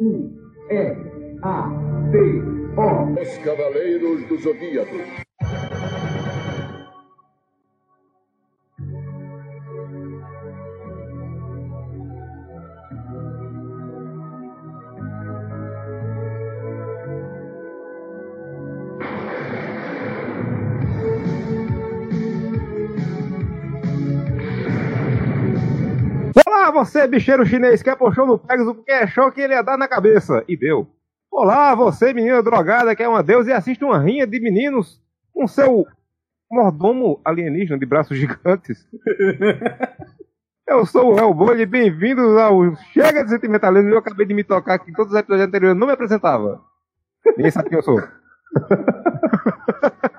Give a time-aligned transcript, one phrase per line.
[0.00, 0.30] U,
[0.70, 0.96] R,
[1.42, 1.70] A,
[2.12, 2.18] T,
[2.76, 3.20] O.
[3.20, 5.27] Os Cavaleiros do Zodíaco.
[26.78, 30.44] Você bicheiro chinês que apostou no Pegasus porque achou que ele ia dar na cabeça.
[30.46, 30.86] E deu.
[31.28, 35.02] Olá, você menina drogada que é uma deusa e assiste uma rinha de meninos
[35.32, 35.84] com seu
[36.48, 38.86] mordomo alienígena de braços gigantes.
[40.68, 43.90] Eu sou o Hellboy e bem-vindos ao Chega de Sentimentalismo.
[43.90, 46.62] Eu acabei de me tocar aqui em todos os episódios anteriores, não me apresentava.
[47.36, 47.98] Ninguém sabe quem eu sou.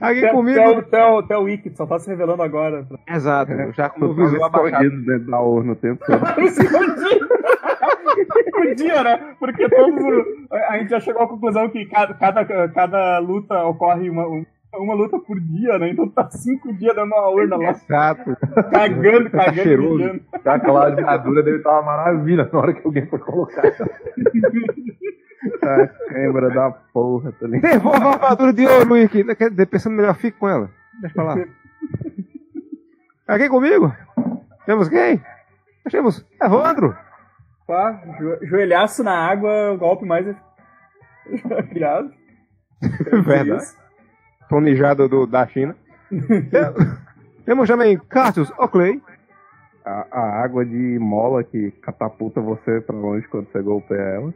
[0.00, 0.58] Aqui comigo.
[0.58, 2.86] Até, até, até o Wiki, só tá se revelando agora.
[3.08, 4.84] Exato, já com o tava visual abaixado.
[4.84, 6.20] escondido dentro da urna o tempo todo.
[8.52, 9.34] Podia, né?
[9.38, 10.02] Porque todos.
[10.02, 10.24] o-
[10.68, 14.44] A gente já chegou à conclusão que cada, cada, cada luta ocorre uma, um-
[14.76, 15.90] uma luta por dia, né?
[15.90, 18.36] Então tá cinco dias dando uma urna lá, Exato.
[18.70, 19.96] cagando, Tá cagando, cheiroso.
[19.98, 20.20] mijando.
[20.44, 23.62] Aquela armadura dele tá uma maravilha na hora que alguém for colocar.
[25.62, 27.72] A câmera da porra, tá ligado?
[27.72, 29.24] Devolva a armadura de ouro, Wiki.
[29.34, 30.70] Quer dizer, pensando melhor, fique com ela.
[31.00, 31.36] Deixa pra lá.
[33.26, 33.94] Aqui comigo?
[34.66, 35.16] Temos quem?
[35.84, 36.96] Nós temos Evandro.
[37.66, 40.26] Pá, jo- joelhaço na água, o golpe mais
[41.70, 42.12] criado.
[43.24, 43.64] Verdade.
[44.48, 45.76] Planejado do, da China.
[47.46, 49.00] Temos também Cassius Oakley.
[49.84, 54.34] A, a água de mola que catapulta você pra longe quando você golpeia ela.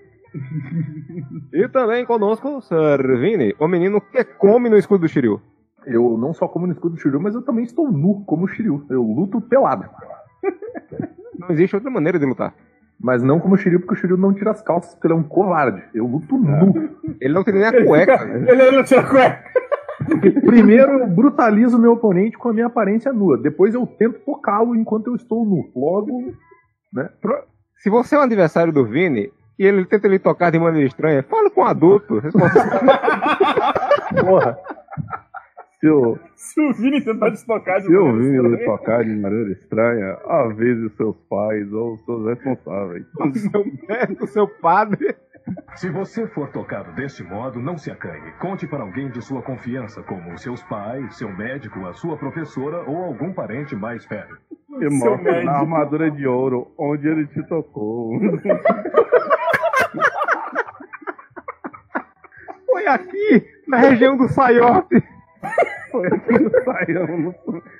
[1.52, 5.40] E também conosco Servini, o menino que come no escudo do Shiryu.
[5.86, 8.48] Eu não só como no escudo do Shiryu, mas eu também estou nu como o
[8.48, 8.86] Shiryu.
[8.90, 9.88] Eu luto pelado.
[11.38, 12.54] Não existe outra maneira de lutar.
[12.98, 15.16] Mas não como o Shiryu, porque o Shiryu não tira as calças, porque ele é
[15.16, 15.82] um covarde.
[15.92, 16.72] Eu luto nu.
[17.20, 18.22] Ele não tem nem a cueca.
[18.48, 19.44] Ele não tira a cueca.
[20.46, 23.36] Primeiro eu brutalizo o meu oponente com a minha aparência nua.
[23.36, 25.70] Depois eu tento tocá-lo enquanto eu estou nu.
[25.74, 26.32] Logo,
[26.92, 27.10] né?
[27.78, 31.22] Se você é um adversário do Vini e ele tenta lhe tocar de maneira estranha,
[31.22, 32.20] fale com um adulto.
[34.20, 34.58] Porra.
[35.80, 39.04] Se eu, Se o Vini tentar desfocar de se eu maneira vim lhe estranha, tocar
[39.04, 43.04] de maneira estranha, avise seus pais ou seus responsáveis.
[43.20, 45.14] o seu médico, o seu padre.
[45.76, 48.32] Se você for tocado deste modo, não se acanhe.
[48.40, 52.96] Conte para alguém de sua confiança, como seus pais, seu médico, a sua professora ou
[53.04, 54.38] algum parente mais velho.
[54.80, 55.44] E mostra médico.
[55.44, 58.18] na armadura de ouro onde ele te tocou.
[62.84, 65.02] Foi aqui, na região do Saiote.
[65.90, 67.34] Foi aqui no saião, no,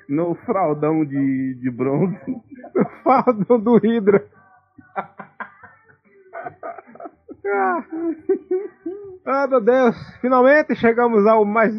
[0.09, 2.17] no fraldão de, de bronze.
[3.03, 4.25] Faldão do Hydra.
[7.47, 7.85] Ah.
[9.27, 9.97] ah, meu Deus.
[10.21, 11.75] Finalmente chegamos ao mais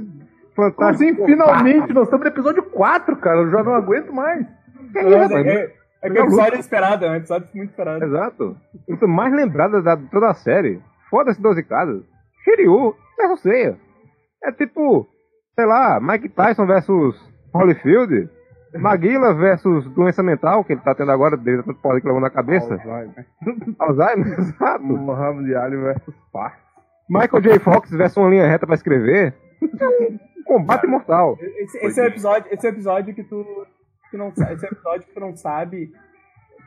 [0.55, 1.03] fantástico.
[1.03, 3.37] Assim, finalmente, nós estamos no episódio 4, cara.
[3.37, 4.45] Eu já não aguento mais.
[4.93, 8.05] Mas é, é, é que o episódio é esperado, é um episódio muito esperado.
[8.05, 8.57] Exato.
[8.87, 10.81] Isso mais lembrado da de toda a série.
[11.09, 12.14] Foda-se 12 casas.
[12.45, 13.77] Shiryu versus Seiya.
[14.43, 15.07] É tipo,
[15.55, 17.15] sei lá, Mike Tyson versus
[17.53, 18.29] Holyfield.
[18.77, 22.29] Maguila versus doença mental, que ele tá tendo agora, desde tanto porra que levou na
[22.29, 22.77] cabeça.
[23.79, 24.27] Alzheimer.
[24.27, 24.83] Muhammad exato.
[24.83, 26.57] Muhammad Ali versus Park.
[27.09, 27.59] Michael J.
[27.59, 29.33] Fox versus uma linha reta pra escrever.
[29.61, 31.37] É um combate mortal.
[31.39, 33.45] Esse, esse é o episódio, esse é episódio que tu,
[34.11, 35.91] que não esse é episódio que tu não sabe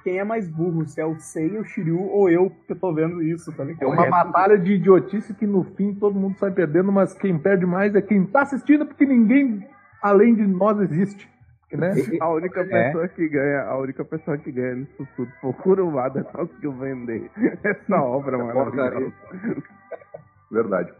[0.03, 2.93] quem é mais burro, se é o Sei, o Shiryu ou eu, porque eu tô
[2.93, 3.89] vendo isso, tá É ligado?
[3.91, 7.95] uma batalha de idiotice que no fim todo mundo sai perdendo, mas quem perde mais
[7.95, 9.67] é quem tá assistindo, porque ninguém
[10.03, 11.29] além de nós existe.
[11.71, 11.93] Né?
[12.21, 16.73] A única pessoa que ganha, a única pessoa que ganha nisso tudo por curvada conseguiu
[16.73, 17.31] vender
[17.63, 19.13] essa obra maravilhosa.
[20.51, 20.93] Verdade.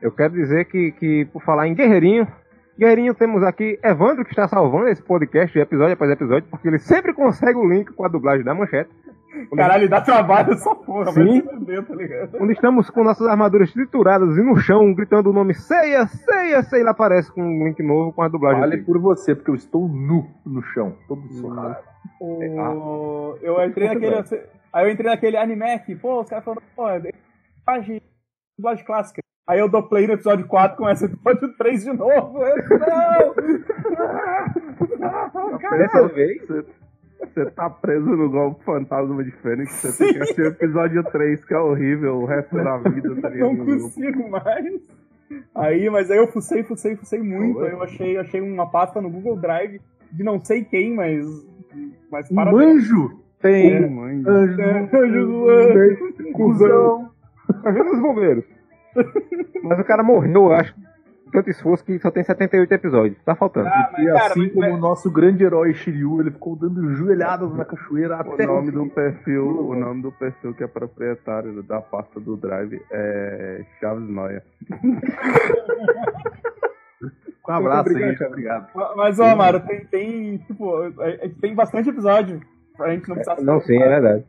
[0.00, 2.26] Eu quero dizer que, que, por falar em Guerreirinho,
[2.78, 7.12] Guerreirinho temos aqui Evandro que está salvando esse podcast episódio após episódio, porque ele sempre
[7.12, 8.90] consegue o link com a dublagem da manchete.
[9.56, 11.42] Caralho, dá trabalho essa porra, Sim.
[11.42, 12.36] fuder, tá ligado?
[12.40, 16.80] Onde estamos com nossas armaduras trituradas e no chão, gritando o nome Ceia, Ceia, Ceia,
[16.80, 18.68] ele aparece com um link novo com a dublagem.
[18.68, 18.82] Dele.
[18.82, 21.76] por você, porque eu estou nu no chão, todo suado.
[22.20, 23.36] O...
[23.42, 24.24] Eu entrei naquele.
[24.72, 27.00] Aí eu entrei naquele Animec, pô, os caras falando, pô, é
[27.58, 28.00] dublagem,
[28.56, 29.22] dublagem clássica.
[29.46, 32.38] Aí eu dou play no episódio 4 com esse episódio 3 de novo.
[32.42, 33.34] Eu, não!
[35.78, 36.64] Dessa vez, Você,
[37.34, 41.44] você tá preso no golpe fantasma de Fênix, você tem que assistir o episódio 3,
[41.44, 43.48] que é horrível, o resto da vida, tá ligado?
[43.48, 43.82] não no grupo.
[43.82, 45.04] consigo mais.
[45.54, 47.60] Aí, mas aí eu fucei, fucei, fucei muito.
[47.60, 49.80] Aí eu achei, achei uma pasta no Google Drive
[50.12, 51.26] de não sei quem, mas.
[52.10, 52.84] Mas Um parabéns.
[52.84, 54.22] anjo Tem mãe.
[54.26, 54.56] anjo
[56.32, 57.10] Cusão.
[57.64, 58.44] Ajuda os bombeiros.
[59.62, 60.74] Mas o cara morreu, eu acho.
[61.32, 63.18] Tanto esforço que só tem 78 episódios.
[63.24, 63.66] Tá faltando.
[63.68, 66.54] Ah, mas, E cara, assim mas- como mas- o nosso grande herói Shiryu, ele ficou
[66.54, 70.68] dando joelhadas na cachoeira O até nome do perfil, o nome do perfil que é
[70.68, 74.44] proprietário da pasta do Drive é Chaves Noia.
[77.46, 78.30] Um abraço aí, Obrigado, cara.
[78.30, 78.68] obrigado.
[78.96, 80.72] Mas, ô, Amaro, tem, tem, tipo,
[81.42, 82.40] tem bastante episódio.
[82.76, 83.42] Pra gente não precisar...
[83.42, 84.24] Não, sim, é verdade.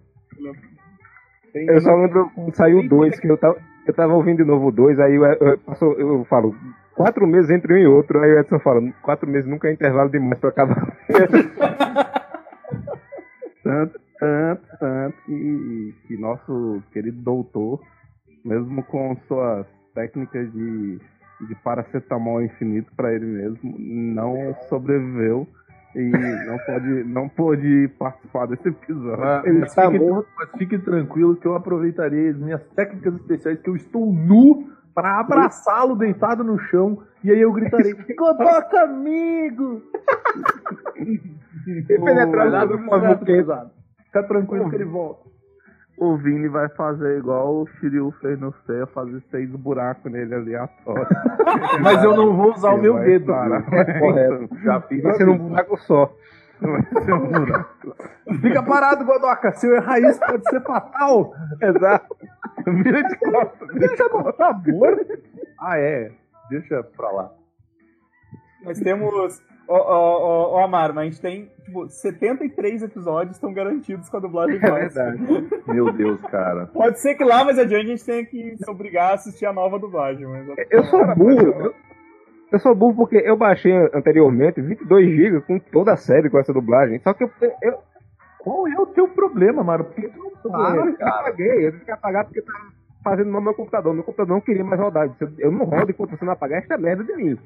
[1.53, 4.43] Tem- Eu só lembro quando saiu o 2, que eu tava, eu tava ouvindo de
[4.43, 6.55] novo 2, aí eu, eu, passou- eu falo,
[6.95, 10.09] quatro meses entre um e outro, aí o Edson fala, quatro meses nunca é intervalo
[10.09, 10.95] demais pra acabar.
[13.63, 17.81] Tanto, tanto, tanto que, que nosso querido doutor,
[18.43, 19.65] mesmo com suas
[19.95, 20.99] técnicas de,
[21.47, 25.47] de paracetamol infinito para ele mesmo, não sobreviveu
[25.95, 29.17] e não pode, não pôde participar desse episódio.
[29.17, 30.29] Mas, Ele mas tá fique, morto.
[30.37, 35.19] mas fique tranquilo que eu aproveitarei as minhas técnicas especiais, que eu estou nu para
[35.19, 39.81] abraçá-lo deitado no chão, e aí eu gritarei, Cotoca, amigo!
[41.87, 43.71] penetrado Olhado no pesado.
[44.05, 45.34] Fica tranquilo que ele volta.
[45.97, 51.07] O Vini vai fazer igual o Shiryu fez no Ceia, fazer seis buracos nele aleatório.
[51.81, 53.27] Mas eu não vou usar o meu dedo.
[53.27, 53.63] parar.
[53.99, 54.49] Correto.
[54.61, 56.13] Já fiz Vai ser num buraco só.
[56.59, 57.95] Vai ser um buraco.
[58.41, 59.53] Fica parado, Godoca.
[59.53, 61.33] Se eu errar isso, pode ser fatal.
[61.61, 62.17] Exato.
[62.65, 63.67] Vira de costas.
[63.75, 64.43] Deixa tá morto.
[65.59, 66.11] Ah, é.
[66.49, 67.31] Deixa pra lá.
[68.63, 69.41] Nós temos.
[69.67, 74.19] Ó, ó, ó, Amaro, mas a gente tem, tipo, 73 episódios estão garantidos com a
[74.19, 75.11] dublagem É clássica.
[75.11, 75.61] verdade.
[75.67, 76.67] Meu Deus, cara.
[76.67, 79.53] Pode ser que lá mais adiante a gente tenha que se obrigar a assistir a
[79.53, 80.47] nova dublagem, mas.
[80.69, 81.61] Eu sou burro.
[81.61, 81.73] Eu,
[82.51, 86.53] eu sou burro porque eu baixei anteriormente 22 GB com toda a série com essa
[86.53, 86.99] dublagem.
[86.99, 87.31] Só que eu,
[87.63, 87.79] eu,
[88.39, 89.85] Qual é o teu problema, Maro?
[89.85, 91.21] Por que tu não Claro, eu cara?
[91.21, 92.59] apaguei, eu tive que apagar porque tava
[93.03, 93.93] fazendo no meu computador.
[93.95, 95.09] Meu computador não queria mais rodar.
[95.39, 97.37] Eu não rodo enquanto você não apagar esta merda de mim.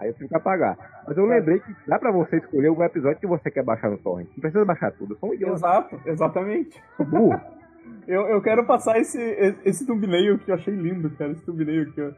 [0.00, 0.78] Aí eu tive que apagar.
[1.06, 3.98] Mas eu lembrei que dá pra você escolher o episódio que você quer baixar no
[3.98, 4.28] torrent.
[4.30, 5.54] Não precisa baixar tudo, um idiota.
[5.54, 6.82] Exato, exatamente.
[6.98, 7.38] burro.
[8.06, 9.18] Eu, eu quero passar esse,
[9.64, 11.32] esse thumbnail que eu achei lindo, cara.
[11.32, 12.12] Esse thumbnail aqui, ó.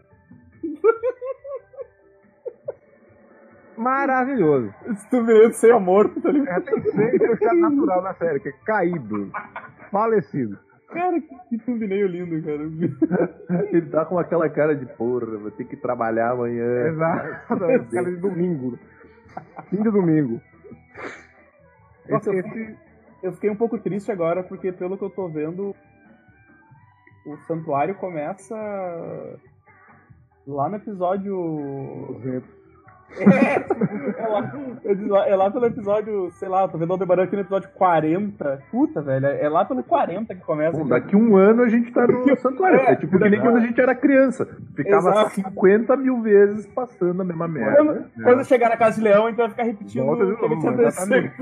[3.76, 4.72] Maravilhoso.
[4.86, 6.68] Esse thumbnail sem amor, tá ligado?
[6.68, 9.30] É, tem que ser natural na série, que é caído,
[9.90, 10.58] falecido.
[10.92, 12.62] Cara, que, que thumbnail lindo, cara.
[13.72, 16.88] Ele tá com aquela cara de porra, vou ter que trabalhar amanhã.
[16.88, 17.48] Exato.
[17.90, 18.78] Cara de domingo.
[19.70, 20.40] Fim de domingo.
[22.08, 22.76] Nossa, eu Esse- fiquei,
[23.22, 25.74] eu fiquei um pouco triste agora, porque pelo que eu tô vendo,
[27.26, 28.54] o santuário começa
[30.46, 32.20] lá no episódio.
[33.18, 34.52] É, é, lá,
[34.84, 38.62] eu é lá pelo episódio, sei lá, tô vendo o Aldebaran aqui no episódio 40.
[38.70, 40.78] Puta, velho, é lá pelo 40 que começa.
[40.78, 42.80] Bom, daqui um ano a gente tá no santuário.
[42.80, 43.42] É, É tipo que nem é.
[43.42, 44.46] quando a gente era criança.
[44.74, 45.30] Ficava Exato.
[45.30, 47.76] 50 mil vezes passando a mesma merda.
[47.76, 50.36] Quando, quando chegar na casa de leão, a gente vai ficar repetindo Volta de o
[50.36, 51.32] que ele novo, tinha exatamente.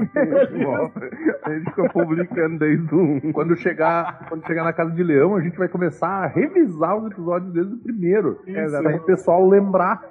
[1.43, 3.33] A gente ficou publicando desde o 1.
[3.33, 7.11] Quando chegar, quando chegar na casa de leão, a gente vai começar a revisar os
[7.11, 8.41] episódios desde o primeiro.
[8.47, 8.83] Isso.
[8.83, 10.03] Pra o pessoal lembrar.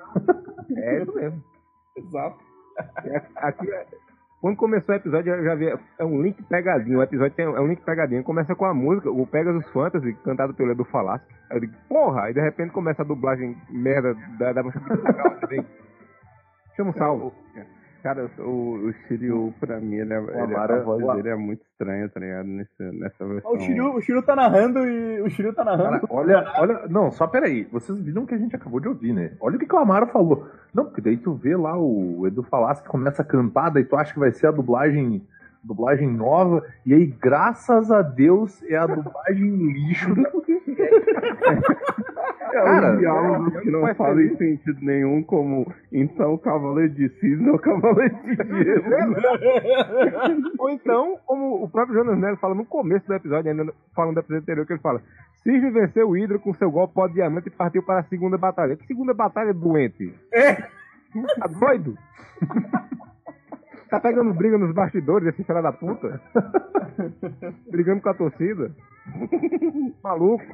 [0.76, 1.49] É isso mesmo.
[2.00, 2.38] Exato.
[3.06, 3.86] É, Aqui, é-
[4.42, 5.68] quando começou o episódio, eu já vi.
[5.98, 7.00] É um link pegadinho.
[7.00, 8.24] O episódio tem, é um link pegadinho.
[8.24, 11.28] Começa com a música, o Pegasus Fantasy, cantado pelo Edu Falasco.
[11.50, 12.24] Aí eu digo, porra!
[12.24, 14.64] Aí de repente começa a dublagem merda da, da.
[16.78, 17.34] Chama um salvo.
[18.02, 21.30] Cara, o, o Shiryu, pra mim, ele é, ele é- Amaro- a voz o- dele
[21.30, 22.46] é muito estranha, tá ligado?
[22.48, 23.52] Nesse, nessa versão.
[23.52, 26.00] O Shiryu, o Shiryu tá narrando e o Shiryu tá narrando.
[26.08, 26.88] Cara, olha, olha.
[26.88, 27.66] Não, só peraí.
[27.72, 29.34] Vocês viram o que a gente acabou de ouvir, né?
[29.42, 30.48] Olha o que, que o Amaro falou.
[30.74, 33.96] Não, porque daí tu vê lá o Edu Falasco que começa a cantar, daí tu
[33.98, 35.22] acha que vai ser a dublagem.
[35.62, 40.08] Dublagem nova, e aí, graças a Deus, é a dublagem lixo
[42.42, 47.10] É, Cara, os diálogos que não vai fazem sentido nenhum, como então o Cavaleiro de
[47.20, 49.16] Cisne é o Cavaleiro de Gelo.
[50.58, 54.20] Ou então, como o próprio Jonas Nero fala no começo do episódio, ainda falando do
[54.22, 55.02] episódio anterior, que ele fala:
[55.44, 58.78] Cisne venceu o Hydra com seu golpe de diamante e partiu para a segunda batalha.
[58.78, 60.14] Que segunda batalha doente?
[60.34, 60.54] É.
[60.56, 61.98] Tá doido?
[63.90, 66.22] Tá pegando briga nos bastidores, esse filho da puta?
[67.72, 68.72] Brigando com a torcida?
[70.04, 70.46] Maluco.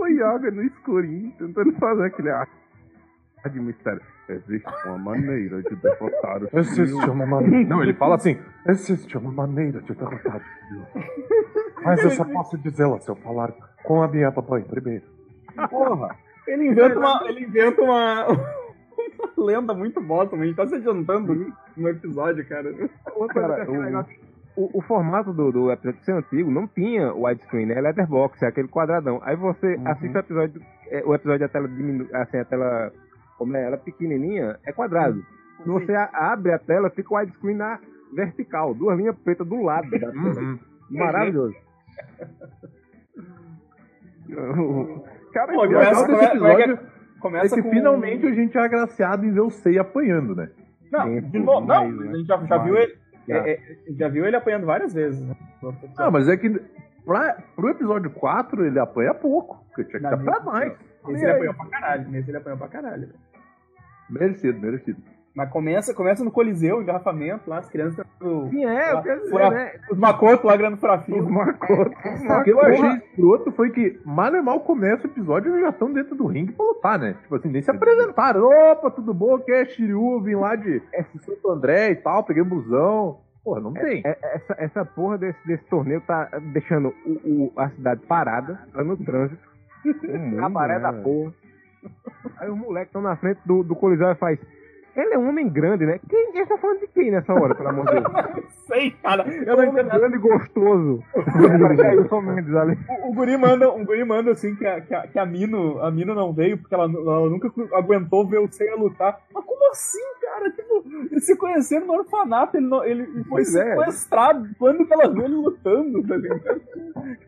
[0.00, 2.48] O Yoga no escurinho, tentando fazer aquele ar
[3.50, 4.00] de mistério.
[4.28, 6.98] Existe uma maneira de derrotar o Shiryu.
[7.12, 7.68] uma maneira.
[7.68, 10.86] Não, ele fala assim: existe uma maneira de derrotar o Shiryu.
[11.84, 13.52] Mas eu só posso dizê-la se eu falar
[13.82, 15.04] com a minha papai primeiro.
[15.68, 16.14] Porra.
[16.46, 17.22] Ele inventa uma.
[17.28, 18.26] Ele inventa uma.
[18.28, 18.50] uma
[19.36, 22.72] lenda muito bosta, mas a gente tá se adiantando no episódio, cara.
[23.16, 24.06] Outra Cara, coisa que é o- legal,
[24.56, 27.80] o, o formato do, do episódio ser antigo não tinha widescreen, né?
[27.80, 29.20] Letterbox, é aquele quadradão.
[29.22, 29.88] Aí você Uhum.
[29.88, 32.06] assiste o episódio, é, o episódio a tela diminu...
[32.12, 32.92] assim, a tela,
[33.38, 35.22] como é, ela é pequenininha, é quadrado.
[35.62, 37.78] Se você abre a tela, fica o widescreen na
[38.14, 40.08] vertical, duas linhas pretas do lado da.
[40.08, 40.58] Uhum.
[40.90, 41.54] Maravilhoso.
[45.32, 46.78] Cara, Pô, começa, esse episódio
[47.20, 47.70] começa É que com...
[47.70, 50.50] finalmente a gente é agraciado em ver o Sei apanhando, né?
[50.90, 52.96] Não, de novo, não, a gente já, já viu ele.
[53.30, 53.46] Já.
[53.46, 55.20] é, é, já viu ele apanhando várias vezes.
[55.20, 55.34] Né?
[55.96, 56.50] Ah, mas é que
[57.04, 60.72] pra, pro episódio 4 ele apanha pouco, porque tinha que apanhar minha- mais.
[61.06, 62.08] Nesse ele apanhou pra caralho.
[62.10, 63.06] Nesse ele apanhou pra caralho.
[63.06, 63.14] velho.
[64.08, 65.02] Merecido, merecido.
[65.34, 68.04] Mas começa, começa no Coliseu, engarrafamento, lá, as crianças
[68.50, 69.72] Sim, é, eu quero dizer, né?
[69.90, 71.18] Os macotos lá grando furafio.
[71.22, 71.94] Os macotos.
[72.40, 75.70] O que eu achei escroto foi que, mal e mal começa o episódio, eles já
[75.70, 77.14] estão dentro do ringue pra lutar, né?
[77.22, 78.44] Tipo assim, nem se apresentaram.
[78.72, 79.38] Opa, tudo bom?
[79.38, 80.20] Quem é Shiryu?
[80.22, 80.82] Vim lá de
[81.24, 83.20] Santo André e tal, peguei um busão.
[83.42, 84.02] Porra, não tem.
[84.04, 87.12] É- Essa, essa porra desse, desse torneio tá deixando o,
[87.46, 89.40] o- a cidade parada, tá no trânsito,
[90.06, 91.32] mundo, a maré da porra.
[92.38, 94.38] Aí os moleques estão na frente do, do Coliseu e faz.
[94.96, 95.98] Ele é um homem grande, né?
[96.08, 98.44] Quem, quem tá falando de quem nessa hora, pelo amor de Deus?
[98.66, 99.24] Sei, cara.
[99.28, 99.98] Eu É não um homem entendo nada.
[99.98, 101.04] grande e gostoso.
[102.60, 102.78] Ali.
[102.88, 105.80] O, o guri manda, um guri manda assim que a, que, a, que a Mino,
[105.80, 109.18] a Mino não veio porque ela, ela nunca aguentou ver o Seiya lutar.
[109.32, 110.50] Mas como assim, cara?
[110.50, 113.76] Tipo, eles se conheceram no orfanato, ele, não, ele foi Pois é.
[113.76, 116.60] sequestrado quando que ela viu ele lutando, tá ligado?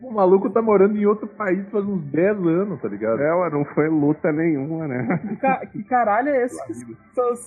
[0.01, 3.21] O maluco tá morando em outro país faz uns 10 anos, tá ligado?
[3.21, 5.19] É, não foi luta nenhuma, né?
[5.39, 6.73] Que, que caralho é esse que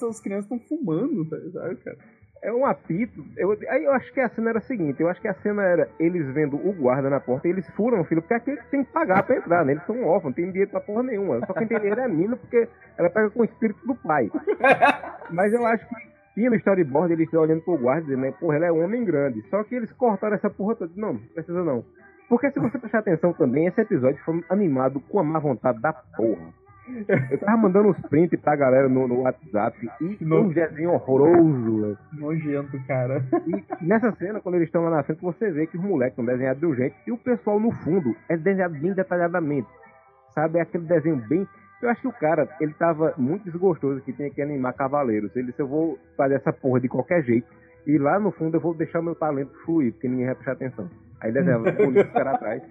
[0.06, 1.98] seus crianças estão fumando, tá ligado, cara?
[2.42, 3.24] É um apito.
[3.36, 5.62] Eu, aí eu acho que a cena era a seguinte: eu acho que a cena
[5.62, 8.64] era eles vendo o guarda na porta e eles furam o filho, porque aqui eles
[8.66, 9.72] têm que pagar pra entrar, né?
[9.72, 11.44] Eles são órfãos, não tem dinheiro pra porra nenhuma.
[11.46, 14.30] Só quem tem dinheiro é a mina, porque ela pega com o espírito do pai.
[15.30, 15.94] Mas eu acho que
[16.34, 18.32] tinha no storyboard eles olhando pro guarda dizendo, né?
[18.32, 19.42] Porra, ela é um homem grande.
[19.48, 20.92] Só que eles cortaram essa porra toda.
[20.94, 21.84] Não, não precisa não.
[22.28, 25.92] Porque se você prestar atenção também, esse episódio foi animado com a má vontade da
[25.92, 26.52] porra.
[27.30, 31.98] Eu tava mandando uns prints pra galera no, no WhatsApp e um desenho horroroso.
[32.12, 33.24] Nojento, cara.
[33.46, 36.24] E nessa cena, quando eles estão lá na frente, você vê que os moleques estão
[36.24, 39.68] desenhados de um jeito e o pessoal no fundo é desenhado bem detalhadamente.
[40.34, 40.58] Sabe?
[40.58, 41.46] É aquele desenho bem.
[41.82, 45.34] Eu acho que o cara, ele tava muito desgostoso que tinha que animar cavaleiros.
[45.34, 47.46] Ele disse: Eu vou fazer essa porra de qualquer jeito.
[47.86, 50.90] E lá no fundo eu vou deixar meu talento fluir, porque ninguém vai prestar atenção.
[51.20, 52.62] Aí desenhava bonito os caras atrás.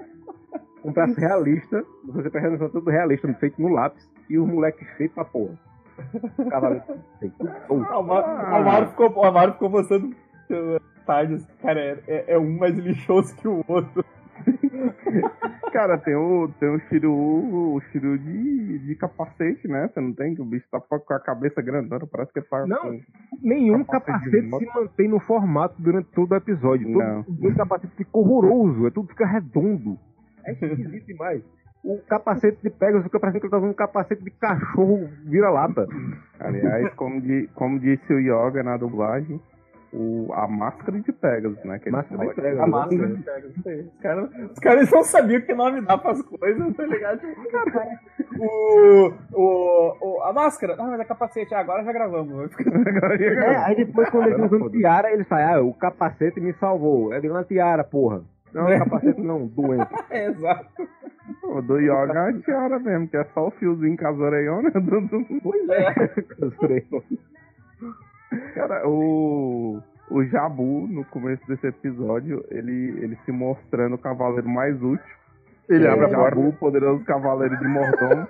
[0.86, 5.16] Um traço realista, você presta atenção, tudo realista, feito no lápis, e os moleques feitos
[5.16, 5.56] pra porra.
[6.50, 6.84] Cavaleiro
[7.20, 7.36] feito.
[7.70, 12.38] O Amaro, o ficou, o Amaro ficou mostrando uh, tarde, assim, cara, é, é- é
[12.38, 14.06] um mais lixoso que o outro.
[15.72, 19.90] Cara, tem o, tem o Shiryu, o Shiryu de, de capacete, né?
[19.90, 20.36] Você não tem?
[20.36, 22.78] Que o bicho tá com a cabeça grandona, parece que tá Não.
[22.82, 23.02] com...
[23.42, 26.88] Nenhum Capacete capacete se mantém no formato durante todo o episódio.
[26.90, 27.24] Não.
[27.24, 29.98] Todo o capacete fica horroroso, é tudo fica redondo.
[30.46, 31.42] É esquisito demais.
[31.84, 35.86] O capacete de Pegasus fica parecendo que ele tá usando um capacete de cachorro vira-lata.
[36.40, 39.40] Aliás, como, di- como disse o Yoga na dublagem,
[39.94, 41.78] o, a máscara de Pegasus, né?
[41.78, 42.60] Que ele Máscara de fala Pegasus.
[42.64, 43.82] A máscara de pega, isso aí.
[43.82, 47.20] Os caras, os caras não sabiam que nome dá pras coisas, tá ligado?
[47.20, 48.00] Tipo, caralho.
[48.40, 52.34] O, o, o, a máscara, não, mas é capacete, ah, agora já gravamos.
[52.88, 53.66] Agora ia É, gravar.
[53.68, 57.14] aí depois quando eles usam tiara, eles falam, ah, o capacete me salvou.
[57.14, 58.24] É de uma tiara, porra.
[58.56, 59.90] Não, é capacete não, doente.
[60.10, 60.88] É, exato.
[61.44, 64.74] O do Yoga é a tiara mesmo, que é só o fiozinho com as orelhonas.
[65.44, 65.94] Pois é.
[68.54, 74.76] Cara, o, o Jabu, no começo desse episódio, ele, ele se mostrando o cavaleiro mais
[74.82, 75.16] útil.
[75.70, 76.36] Ele É, abre a o porta.
[76.36, 78.26] Jabu, poderoso cavaleiro de Mordom.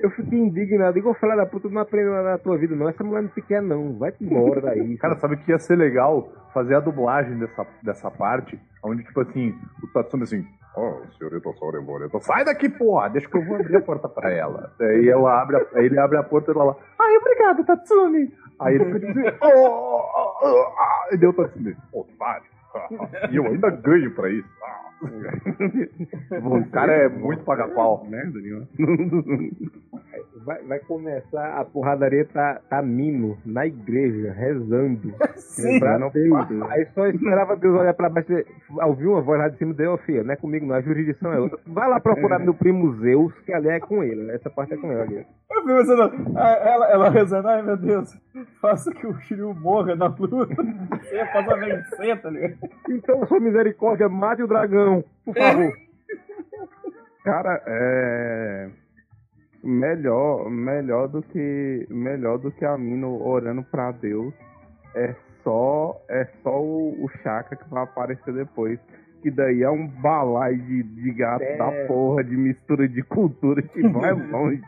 [0.00, 0.94] Eu fiquei indignado.
[0.94, 2.88] Digo, filha da puta, não aprendeu nada na tua vida, não.
[2.88, 3.98] Essa mulher não te quer, não.
[3.98, 4.96] Vai-te embora daí.
[4.98, 9.54] Cara, sabe que ia ser legal fazer a dublagem dessa, dessa parte, onde, tipo assim,
[9.82, 13.82] o Tatsumi assim, ó, senhorita Soremoreta, sai daqui, porra, deixa que eu vou abrir a
[13.82, 14.72] porta pra ela.
[14.78, 18.32] Daí ela abre aí ele abre a porta e ela lá, ai, obrigado, Tatsumi.
[18.58, 22.59] Aí ele fica assim, oh, oh, oh, oh, e deu Tatsumi, otário.
[23.30, 24.48] E eu ainda ganho pra isso.
[26.42, 28.06] O cara é muito paga-pau.
[28.08, 28.68] Merda nenhuma.
[30.44, 35.12] Vai, vai começar a porradaria tá, tá mino na igreja, rezando.
[35.36, 35.80] Sim.
[35.80, 36.70] Não.
[36.70, 38.46] Aí só esperava Deus olhar pra baixo e
[38.82, 40.80] ouvir uma voz lá de cima e dizer, ô filha, não é comigo não, a
[40.80, 41.58] jurisdição é outra.
[41.66, 44.90] Vai lá procurar meu primo Zeus, que ali é com ele, essa parte é com
[44.90, 45.00] ele.
[45.00, 45.26] ali.
[45.50, 45.84] Eu
[46.36, 48.16] ela, ela rezando, ai meu Deus,
[48.60, 50.54] faça que o Shiryu morra na luta.
[50.54, 52.58] Você faça vencer, tá ligado?
[52.88, 55.72] Então, sua misericórdia, mate o dragão, por favor.
[57.24, 58.70] Cara, é.
[59.62, 61.86] Melhor, melhor do que.
[61.90, 64.32] Melhor do que a Mino orando pra Deus
[64.94, 65.14] é
[65.44, 68.78] só é só o, o Chaka que vai aparecer depois.
[69.22, 71.56] Que daí é um balai de, de gato É.
[71.58, 74.62] da porra, de mistura de cultura que vai longe.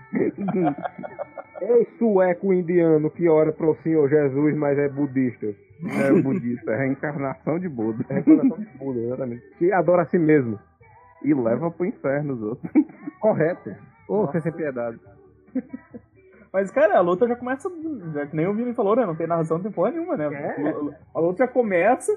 [1.61, 5.47] Ei, sueco indiano que ora pro Senhor Jesus, mas é budista.
[5.47, 8.05] é budista, é reencarnação de Buda.
[8.11, 9.43] É reencarnação de Buda, exatamente.
[9.59, 10.59] Que adora a si mesmo.
[11.25, 12.73] E leva pro inferno os outros.
[13.21, 13.75] Correto.
[14.13, 15.01] Ô, sem sem piedade.
[16.53, 17.71] Mas, cara, a luta já começa.
[18.13, 19.07] Já que nem o Vini falou, né?
[19.07, 20.29] Não tem narração, não tem porra nenhuma, né?
[21.15, 22.15] A luta já começa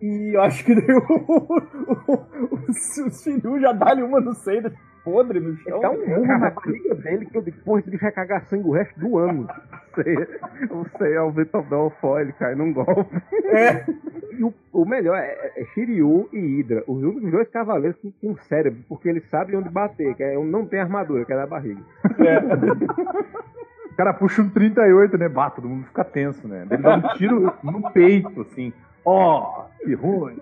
[0.00, 4.72] e eu acho que daí o, o, o, o Shiryu já dá-lhe uma no seio,
[5.04, 5.80] podre no chão.
[5.80, 9.18] Dá um rumo na barriga dele que esse bicho vai cagar sangue o resto do
[9.18, 9.48] ano.
[9.98, 10.28] Você,
[10.70, 13.16] você é o Vitor Belfort, ele cai num golpe.
[13.46, 13.84] É.
[14.30, 18.36] E o, o melhor é, é Shiryu e Hydra, os únicos dois cavaleiros com, com
[18.36, 21.46] cérebro, porque eles sabem onde bater, que é, um não tem armadura, que é da
[21.46, 21.80] barriga.
[23.90, 25.28] O cara puxa um 38, né?
[25.28, 26.64] Bah, todo mundo fica tenso, né?
[26.70, 28.72] Ele dá um tiro no peito, assim.
[29.04, 30.38] Ó, que ruim.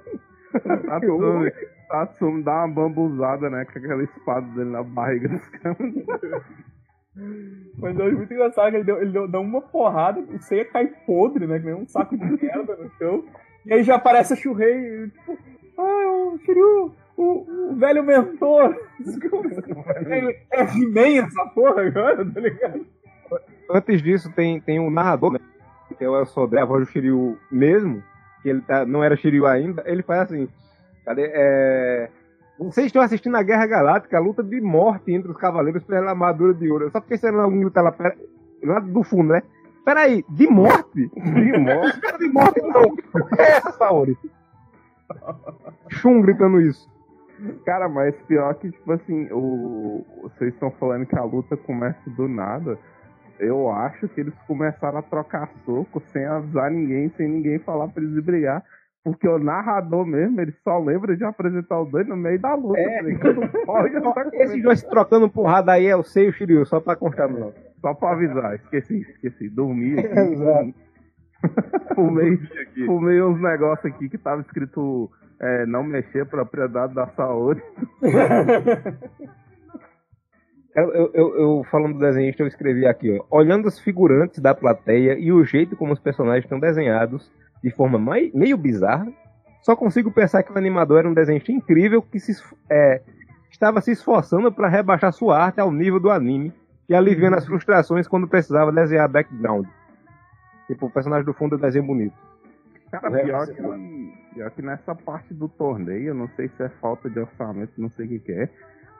[0.62, 1.52] Tatsumi,
[1.88, 3.64] Tatsumi dá uma bambuzada, né?
[3.64, 5.78] Com aquela espada dele na barriga dos caras.
[7.78, 10.64] Mas eu acho muito engraçado que ele deu, ele deu, dá uma porrada, o Seiya
[10.66, 11.58] cai podre, né?
[11.58, 13.24] Que nem um saco de merda no chão.
[13.64, 15.38] E aí já aparece a Shurei, tipo,
[15.78, 18.76] ah, o Shiryu, o, o velho mentor.
[20.06, 22.86] Ele é He-Man essa porra agora, tá ligado?
[23.70, 25.40] Antes disso, tem, tem um narrador, né,
[25.96, 28.02] que é o Sodré, a voz do Shiryu mesmo,
[28.42, 30.48] que ele tá, não era Shiryu ainda, ele faz assim,
[31.06, 32.10] cadê, é...
[32.58, 36.54] Vocês estão assistindo a Guerra Galáctica, a luta de morte entre os cavaleiros pela armadura
[36.54, 36.84] de ouro.
[36.86, 38.16] Eu só fiquei sabendo alguém gritar lá, pera,
[38.62, 39.42] lá do fundo, né?
[39.84, 41.08] Peraí, de morte?
[41.14, 42.00] De morte.
[42.00, 42.96] Cara de morte não.
[43.38, 44.18] É essa, Saori.
[45.90, 46.90] Shun gritando isso.
[47.64, 50.04] Cara, mas pior que, tipo assim, o...
[50.22, 52.78] vocês estão falando que a luta começa do nada.
[53.38, 58.02] Eu acho que eles começaram a trocar soco sem avisar ninguém, sem ninguém falar pra
[58.02, 58.64] eles brigar.
[59.06, 62.80] Porque o narrador mesmo, ele só lembra de apresentar os dois no meio da luta.
[62.80, 63.02] É.
[63.02, 63.40] ligado?
[63.64, 66.80] Pode tá Esses dois se trocando porrada aí é o Sei e o Shiryu, só
[66.80, 69.48] pra constar no Só pra avisar, esqueci, esqueci.
[69.48, 70.08] Dormi aqui.
[70.18, 70.74] Exato.
[71.94, 72.36] fumei,
[72.84, 77.62] fumei uns negócios aqui que tava escrito é, não mexer propriedade da saúde.
[80.74, 83.38] Eu, eu, eu, eu, falando do desenhista, eu escrevi aqui, ó.
[83.38, 87.30] Olhando os figurantes da plateia e o jeito como os personagens estão desenhados
[87.62, 89.06] de forma mai- meio bizarra,
[89.62, 92.40] só consigo pensar que o animador era um desenhista incrível que se,
[92.70, 93.00] é,
[93.50, 96.52] estava se esforçando para rebaixar sua arte ao nível do anime
[96.88, 99.66] e aliviando as frustrações quando precisava desenhar background.
[100.68, 102.14] Tipo, o personagem do fundo é desenho bonito.
[102.90, 106.62] Cara, É, pior você que, pior que nessa parte do torneio, eu não sei se
[106.62, 108.48] é falta de orçamento, não sei o que, que é.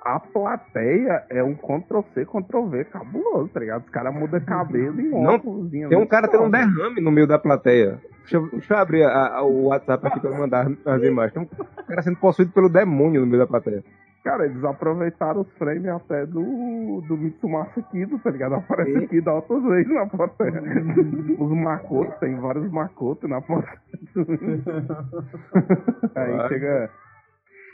[0.07, 3.83] A plateia é um Ctrl-C, Ctrl-V cabuloso, tá ligado?
[3.85, 5.69] Os caras mudam cabelo e Não, óculos.
[5.71, 7.99] Tem um cara tendo um derrame no meio da plateia.
[8.21, 11.33] Deixa eu, deixa eu abrir a- a- o WhatsApp aqui pra eu mandar as imagens.
[11.33, 13.83] Tem um cara sendo possuído pelo demônio no meio da plateia.
[14.23, 18.57] Cara, eles aproveitaram os frames até do, do Mitsumasa Kido, tá ligado?
[18.57, 20.63] Aparece Kido altas vezes na plateia.
[21.39, 23.79] Os Makoto, tem vários Makoto na plateia.
[26.15, 26.91] Aí chega,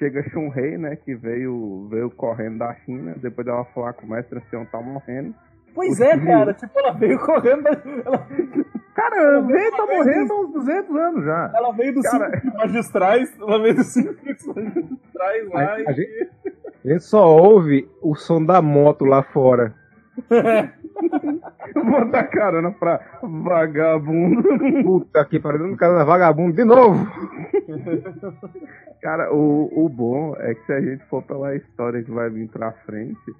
[0.02, 4.38] chega Shunrei, né, que veio, veio correndo da China, depois dela falar com o mestre
[4.38, 5.34] ancião tá morrendo.
[5.74, 6.26] Pois O é, Shiryu.
[6.26, 7.66] cara, tipo, ela veio correndo,
[8.04, 8.26] ela,
[8.94, 11.50] Cara, o Vê tá morrendo há uns 200 anos já.
[11.54, 12.40] ela veio dos Cara.
[12.40, 14.14] cinco magistrais, ela veio dos cinco
[14.54, 15.86] magistrais lá A, e...
[15.86, 16.30] a gente,
[16.84, 19.74] a gente só ouve o som da moto lá fora.
[21.75, 24.42] Vou dar carona pra vagabundo.
[24.85, 27.07] Puta que pariu, no cara na vagabundo de novo.
[29.01, 32.48] Cara, o, o bom é que se a gente for pela história que vai vir
[32.48, 33.35] pra frente,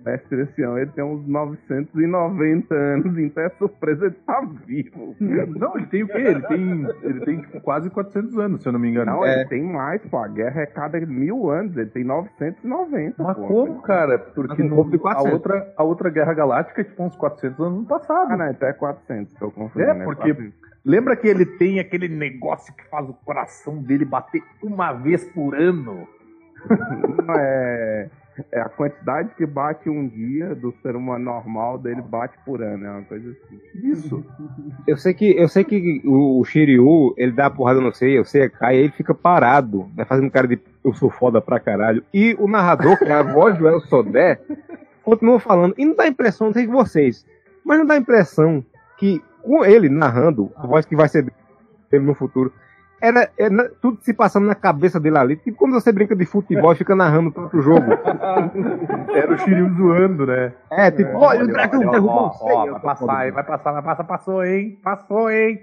[0.00, 5.14] o mestre ancião ele tem uns 990 anos, então é surpresa ele tá vivo.
[5.20, 6.18] Não, ele tem o quê?
[6.18, 9.10] Ele tem, ele tem tipo, quase 400 anos, se eu não me engano.
[9.12, 9.40] Não, É.
[9.40, 10.18] ele tem mais, pô.
[10.18, 13.22] A guerra é cada mil anos, ele tem 990.
[13.22, 13.46] Mas pô.
[13.46, 14.18] como, cara?
[14.18, 15.32] Porque no- a, 400.
[15.32, 18.32] outra, a outra Guerra Galáctica é tipo uns 400 anos no passado.
[18.32, 19.90] Ah, não, então é 400, tô confundindo.
[19.90, 20.54] É, porque 400.
[20.84, 25.54] lembra que ele tem aquele negócio que faz o coração dele bater uma vez por
[25.54, 26.06] ano?
[27.24, 28.08] Não, é,
[28.52, 32.86] é a quantidade que bate um dia do ser humano normal dele bate por ano,
[32.86, 33.60] é uma coisa assim.
[33.74, 34.24] Isso.
[34.86, 38.24] Eu sei que, eu sei que o Shiryu, ele dá a porrada no Sei, o
[38.24, 42.02] Sei cai e ele fica parado, né, fazendo cara de eu sou foda pra caralho.
[42.12, 44.40] E o narrador, que é a voz do El Sodé,
[45.02, 45.74] continua falando.
[45.76, 47.26] E não dá impressão, não sei de vocês,
[47.64, 48.64] mas não dá impressão
[48.96, 51.32] que com ele narrando, a voz que vai ser
[51.90, 52.52] dele no futuro,
[53.00, 55.36] era, era tudo se passando na cabeça dele ali.
[55.36, 57.86] Tipo quando você brinca de futebol e fica narrando tanto jogo.
[59.14, 60.52] Era o Shiryu zoando, né?
[60.70, 63.32] É, tipo, olha, o dragão derrubou o eu vai passar, hein?
[63.32, 64.78] vai passar, vai passar, passou, hein?
[64.82, 65.60] Passou, hein?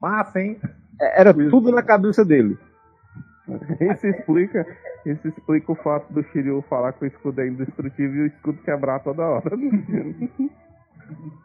[0.00, 0.58] Massa, hein?
[1.00, 2.58] É, Era tudo na cabeça dele.
[3.80, 4.66] Isso explica,
[5.04, 8.58] isso explica o fato do Shiryu falar que o escudo é indestrutível e o escudo
[8.62, 9.50] quebrar toda hora.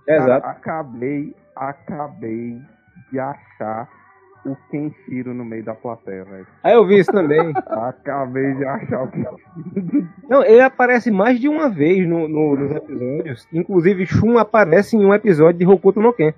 [0.07, 0.27] Exato.
[0.27, 2.59] Cara, acabei, acabei
[3.11, 3.87] de achar
[4.45, 6.47] o Kenshiro no meio da plateia, velho.
[6.63, 7.51] Aí eu vi isso também.
[7.67, 10.07] Acabei de achar o Kenshiro.
[10.29, 13.47] Não, ele aparece mais de uma vez no, no- nos episódios.
[13.53, 16.33] Inclusive, Shun aparece em um episódio de Hokuto no Ken.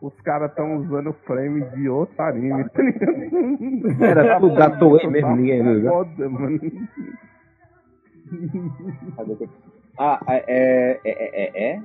[0.00, 4.02] Os caras estão usando frame de outro anime, tá ligado?
[4.02, 5.74] Era tudo da Toei mesmo, ninguém viu.
[5.82, 5.90] né?
[5.90, 6.60] Foda, mano.
[10.00, 11.80] Ah, é, é, é, é,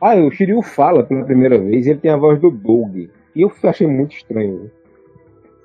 [0.00, 3.08] Ah, o Shiryu fala pela primeira vez e ele tem a voz do Doug.
[3.34, 4.70] E eu achei muito estranho.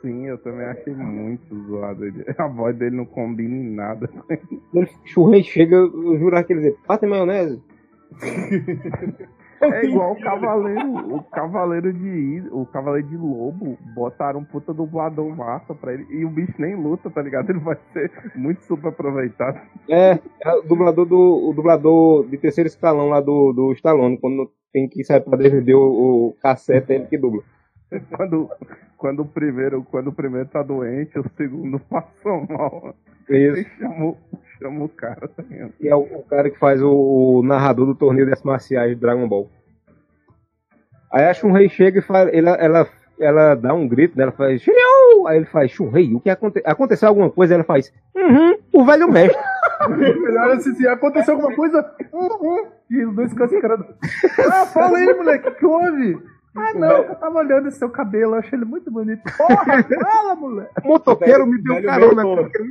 [0.01, 2.06] Sim, eu também achei muito zoado.
[2.06, 2.23] ele.
[2.38, 4.10] A voz dele não combina em nada.
[4.73, 7.62] O Shurrei chega, eu jurava que ele dizia, pata maionese.
[9.62, 15.34] É igual o Cavaleiro, o Cavaleiro de o Cavaleiro de Lobo, botaram um puta dublador
[15.36, 17.49] massa pra ele, e o bicho nem luta, tá ligado?
[17.49, 19.60] Ele vai ser muito super aproveitado.
[19.89, 24.51] É, é o dublador do o dublador de terceiro escalão lá do, do Stallone, quando
[24.73, 27.41] tem que sair pra defender o, o cassete, é ele que dubla.
[28.15, 28.50] Quando,
[28.98, 32.95] quando, o primeiro, quando o primeiro tá doente, o segundo passou mal.
[33.30, 33.58] Isso.
[33.58, 34.17] Ele chamou,
[34.60, 35.74] chamou o cara, tá ligado?
[35.80, 38.89] E é o, o cara que faz o, o narrador do torneio de artes marciais
[38.89, 39.50] de Dragon Ball.
[41.12, 42.88] Aí a Shunrei chega e fala, ela, ela,
[43.19, 44.24] ela dá um grito, né?
[44.24, 45.28] Ela faz Shiryu!
[45.28, 47.54] Aí ele faz Shunrei, o que aconte aconteceu alguma coisa?
[47.54, 49.41] Ela faz Uhum, o velho mestre.
[49.89, 51.95] Melhor assim, se aconteceu alguma coisa.
[52.13, 53.86] Hum, hum, e os dois ficam se encarando.
[54.52, 56.17] Ah, fala aí, moleque, o que houve?
[56.58, 59.22] Ah, não, eu tava olhando esse seu cabelo, eu achei ele muito bonito.
[59.38, 60.72] Porra, fala, moleque.
[60.88, 62.24] Motoqueiro me deu velho carona.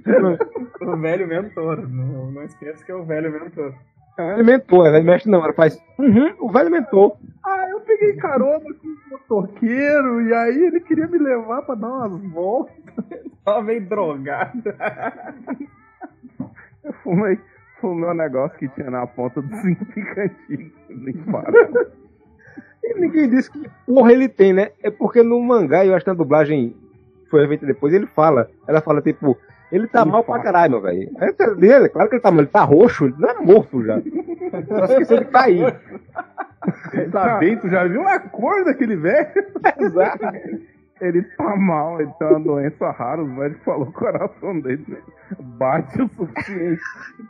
[0.05, 0.38] cara.
[0.92, 1.88] O velho mentor.
[1.88, 3.75] Não, não esqueça que é o velho mentor.
[4.18, 7.16] Não, Ele mentor, é velho mestre não, ela faz Uhum, o velho mentor.
[7.44, 11.88] Ah, eu peguei carona com um motoqueiro e aí ele queria me levar pra dar
[11.88, 12.75] umas voltas.
[13.44, 14.62] Tava meio drogado.
[16.83, 17.38] Eu fumei,
[17.81, 20.73] fumei um negócio que tinha na ponta do antigo.
[20.88, 21.53] Nem para.
[22.85, 24.70] E ninguém disse que porra ele tem, né?
[24.83, 26.77] É porque no mangá, eu acho que na dublagem
[27.31, 28.51] foi feita depois, ele fala.
[28.68, 29.37] Ela fala, tipo,
[29.73, 31.11] ele tá mal pra caralho, meu velho.
[31.18, 33.83] Aí você vê, Claro que ele tá mal, ele tá roxo, ele não é morto
[33.85, 34.01] já.
[34.68, 35.75] Só esqueceu de cair.
[36.92, 39.29] Ele tá bem, tu já viu a cor daquele velho?
[39.81, 40.27] Exato.
[41.00, 44.98] Ele tá mal, ele tem uma doença rara, os médicos falaram que o coração dele
[45.40, 46.80] bate o suficiente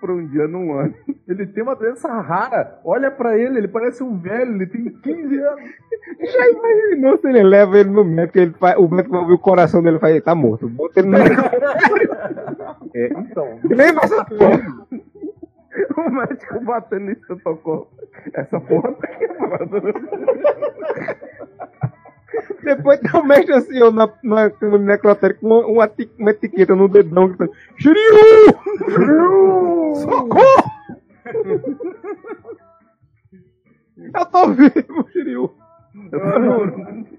[0.00, 0.94] pra um dia num ano.
[1.26, 2.78] Ele tem uma doença rara.
[2.84, 5.70] Olha pra ele, ele parece um velho, ele tem 15 anos.
[6.20, 9.38] Já imaginou se ele leva ele no médico, ele faz, o médico vai ouvir o
[9.38, 10.68] coração dele e faz, ele tá morto.
[10.68, 11.16] Bota ele no
[12.94, 13.58] É, então.
[13.64, 14.86] Lembra essa porra?
[15.96, 17.90] O médico batendo eu tocou.
[18.32, 19.82] Essa porra tá quebrada.
[22.62, 26.88] Depois tem um mestre assim, ó, na, na com uma, uma, eti- uma etiqueta no
[26.88, 27.48] dedão que.
[27.76, 27.98] Shiryu!
[28.90, 29.94] Shiryu!
[29.96, 30.64] Socorro!
[34.14, 35.54] Eu tô vivo, Shiryu!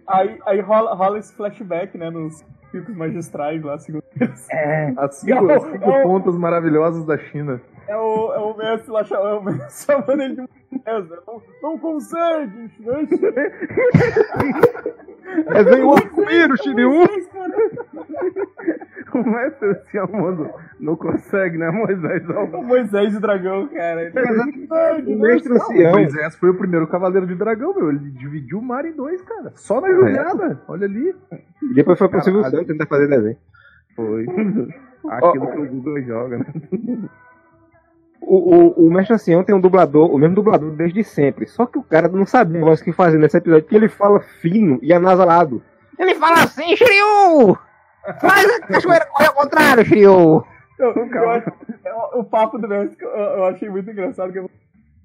[0.07, 2.09] Aí, aí rola, rola esse flashback, né?
[2.09, 4.47] Nos picos magistrais lá, segundo eles.
[4.97, 7.61] As cinco, as cinco pontas maravilhosas da China.
[7.87, 11.23] É o, é o mestre lá chamando, é o mestre chamando ele de César.
[11.27, 13.07] Não, não consegue, né?
[15.53, 16.91] Desenho o arco-íris, Shiryu!
[19.13, 22.23] O mestre se amando não consegue, né, Moisés?
[22.53, 24.11] O Moisés de dragão, cara.
[24.11, 25.91] Consegue, O mestre ancião.
[25.91, 27.91] Moisés foi o primeiro cavaleiro de dragão, meu.
[27.91, 29.51] Ele dividiu o mar em dois, cara.
[29.55, 30.61] Só na jornada.
[30.67, 31.15] Olha ali.
[31.31, 33.37] E depois foi pro Silvio Santos tentar fazer desenho.
[33.95, 34.25] Foi.
[35.09, 36.45] Aquilo que o Google joga, né?
[38.27, 41.45] O, o, o mestre ancião tem um dublador, o mesmo dublador desde sempre.
[41.45, 44.19] Só que o cara não sabia mais o que fazer nesse episódio, porque ele fala
[44.19, 45.61] fino e anasalado.
[45.99, 47.57] Ele fala assim, Shiryu!
[48.19, 50.43] Faz a cachoeira correr ao contrário, Shiryu!
[50.77, 51.51] Eu, eu acho-
[51.85, 54.49] é o- o papo do mestre que eu, eu achei muito engraçado que, eu-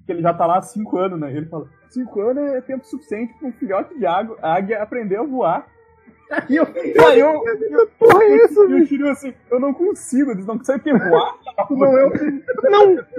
[0.05, 1.31] que ele já tá lá há 5 anos, né?
[1.31, 5.23] Ele fala: 5 anos é tempo suficiente pra um filhote de água, águia aprender a
[5.23, 5.65] voar.
[6.49, 6.63] E eu,
[7.07, 7.43] aí eu,
[7.99, 11.35] Porra, é isso, e o Shiryu assim, eu não consigo, eles não conseguem voar.
[11.69, 12.11] Não é o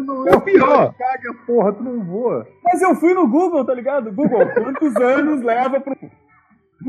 [0.03, 0.95] Não, é o pior.
[0.95, 2.47] caga, porra, tu não voa.
[2.65, 4.11] Mas eu fui no Google, tá ligado?
[4.13, 5.97] Google, quantos anos leva pro.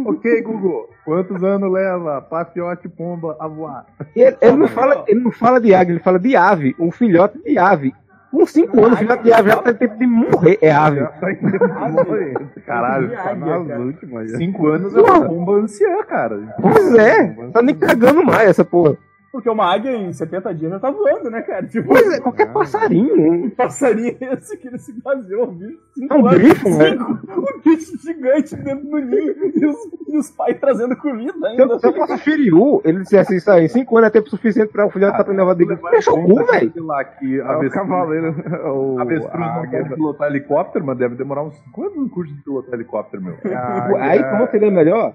[0.06, 0.90] Ok, Google.
[1.06, 3.86] Quantos anos leva Paciote Pomba a voar?
[4.16, 7.38] Ele, ele não fala, ele não fala de águia, ele fala de ave, um filhote
[7.44, 7.94] de ave.
[8.34, 11.02] Com 5 anos, de ave já tá tempo de morrer, é ave.
[11.02, 12.34] Tá morrer.
[12.66, 14.38] Caralho, tá nas últimas já.
[14.38, 16.42] Cinco anos é uma pomba anciã, cara.
[16.60, 18.98] Pois é, tá nem cagando mais essa porra.
[19.34, 21.66] Porque uma águia em 70 dias já tá voando, né, cara?
[21.66, 23.46] Tipo, Pois é, qualquer passarinho.
[23.46, 25.80] um passarinho esse que ele se baseou, um bicho.
[25.98, 26.92] de É um anos, grifo, né?
[26.92, 29.76] cinco- Um bicho gigante dentro do ninho e os,
[30.08, 31.80] e os pais trazendo comida ainda.
[31.80, 34.86] se eu fosse o Shiryu, ele dissesse isso aí, 5 anos é tempo suficiente pra
[34.86, 35.56] o filhote aprender a voar
[35.90, 36.72] Deixa o cu, velho.
[36.72, 38.36] Sei lá, que É a o avestruz, cavaleiro.
[38.72, 41.60] O, a avestruz a não pode pilotar helicóptero, mas deve demorar uns...
[41.74, 43.34] Quantos um curso de pilotar helicóptero, meu?
[43.44, 45.14] É Aí como seria melhor?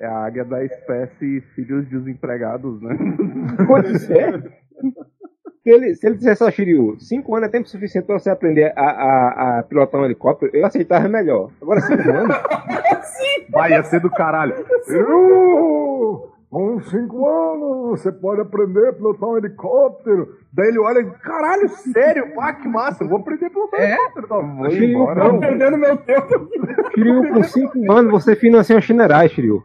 [0.00, 2.96] É a águia da espécie filhos desempregados, né?
[3.66, 4.50] Pode ser.
[5.62, 8.72] Se ele, se ele dissesse ao Shiryu, 5 anos é tempo suficiente pra você aprender
[8.74, 11.50] a, a, a pilotar um helicóptero, eu aceitava melhor.
[11.60, 12.36] Agora 5 anos?
[13.52, 14.54] Vai, ia ser do caralho.
[14.88, 20.36] Eu, com cinco anos, você pode aprender a pilotar um helicóptero.
[20.52, 22.34] Daí ele olha e caralho, sério?
[22.34, 24.26] Pá, que massa, eu vou aprender a pilotar helicóptero.
[24.28, 25.30] Não, Vou Shiryu, embora.
[25.30, 26.48] Tô perdendo meu tempo.
[26.92, 29.62] Shiryu, com 5 anos você financia um Shinerai, Shiryu.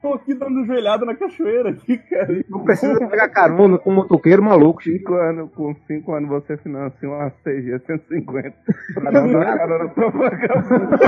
[0.00, 2.44] Tô aqui dando joelhada na cachoeira aqui, cara.
[2.48, 4.98] Não precisa pegar carona com um motoqueiro maluco, Shiryu.
[5.00, 8.54] Cinco anos, com 5 anos você financia uma CG 150
[8.94, 10.98] pra dar uma carona pra vagabundo.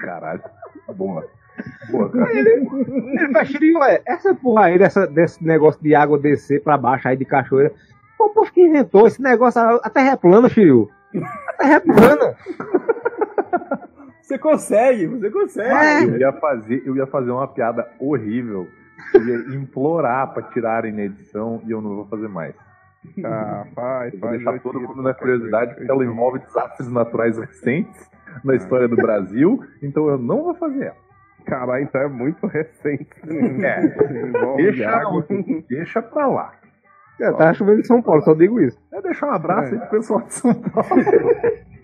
[0.00, 0.42] Caralho,
[0.96, 1.24] boa.
[2.10, 2.32] Cara.
[2.32, 7.08] Ele faz Shiryu, é, essa porra aí dessa, desse negócio de água descer pra baixo
[7.08, 7.72] aí de cachoeira.
[8.16, 10.88] Pô, o povo que inventou esse negócio, a terra é plana, Shiryu.
[11.48, 12.36] A terra é plana.
[14.22, 15.70] Você consegue, você consegue.
[15.70, 16.04] É.
[16.04, 18.66] Eu ia fazer, eu ia fazer uma piada horrível.
[19.12, 22.54] Eu ia implorar pra tirarem na edição e eu não vou fazer mais.
[23.22, 28.10] Ah, faz, Eu vou deixar todo mundo na curiosidade porque ela envolve desastres naturais recentes
[28.42, 31.03] na história do Brasil, então eu não vou fazer ela.
[31.46, 33.08] Caralho, então é muito recente.
[33.64, 33.80] É.
[34.56, 35.00] Deixa,
[35.68, 36.52] deixa pra lá.
[37.20, 38.78] É, tá chovendo em São Paulo, só digo isso.
[38.92, 40.88] É deixar um abraço aí pro pessoal de São Paulo.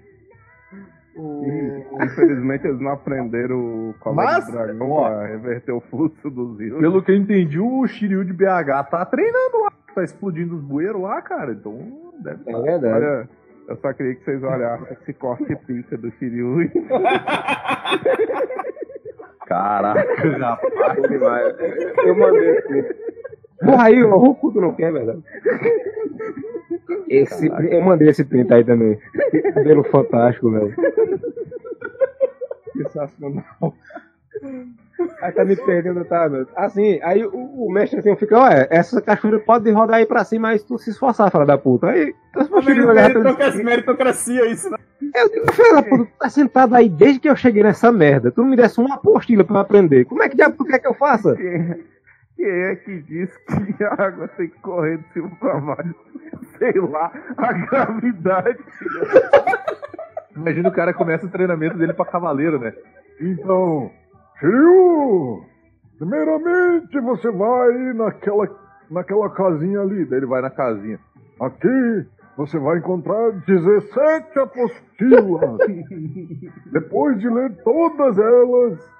[2.02, 5.08] Infelizmente eles não aprenderam o colégio Mas, do dragão ó.
[5.08, 6.80] pra reverter o fluxo dos rios.
[6.80, 9.72] Pelo que eu entendi, o Shiryu de BH tá treinando lá.
[9.94, 11.52] Tá explodindo os bueiros lá, cara.
[11.52, 11.78] Então,
[12.22, 13.04] deve É verdade.
[13.04, 13.28] Olha,
[13.68, 16.56] eu só queria que vocês olhassem esse corte pica do Shiryu.
[19.50, 20.06] Caraca,
[20.38, 21.56] rapaz.
[22.06, 22.94] Eu mandei aqui.
[23.58, 25.24] Porra aí, o Roku tu não quer, velho.
[27.08, 28.96] Esse, eu mandei esse print aí também.
[29.52, 30.72] Cabelo fantástico, velho.
[32.76, 33.74] Sensacional.
[35.22, 36.46] Aí tá me perdendo, tá, meu?
[36.56, 40.48] Assim, aí o, o mestre assim fica, ué, essa cachoeira pode rodar aí pra cima,
[40.48, 41.88] mas tu se esforçar, fala da puta.
[41.88, 42.14] Aí,
[42.64, 44.76] Meritocracia, meritocracia isso, né?
[45.14, 48.30] eu digo, filho da puta, tu tá sentado aí desde que eu cheguei nessa merda.
[48.30, 50.04] Tu não me desse uma apostila pra eu aprender.
[50.04, 51.34] Como é que diabo tu quer que eu faça?
[51.34, 51.90] Quem
[52.40, 53.36] quem é que diz
[53.76, 55.94] que a água tem que correr de cima pra baixo?
[56.58, 58.58] Sei lá, a gravidade.
[60.34, 62.72] Imagina o cara começa o treinamento dele pra cavaleiro, né?
[63.20, 63.90] Então,
[64.40, 65.42] Shiryu,
[65.98, 68.48] primeiramente você vai naquela,
[68.90, 70.04] naquela casinha ali.
[70.06, 70.98] Daí ele vai na casinha.
[71.40, 75.58] Aqui você vai encontrar 17 apostilas.
[76.72, 78.90] Depois de ler todas elas,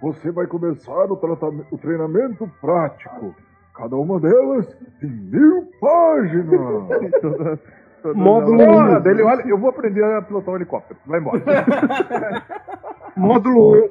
[0.00, 3.34] você vai começar o, tratamento, o treinamento prático.
[3.76, 4.66] Cada uma delas
[5.00, 6.48] tem mil páginas.
[7.20, 7.58] Toda-
[8.02, 11.00] toda Módulo não- Porra, daí ele olha, eu vou aprender a pilotar um helicóptero.
[11.06, 11.40] Vai embora.
[13.16, 13.88] Módulo 1.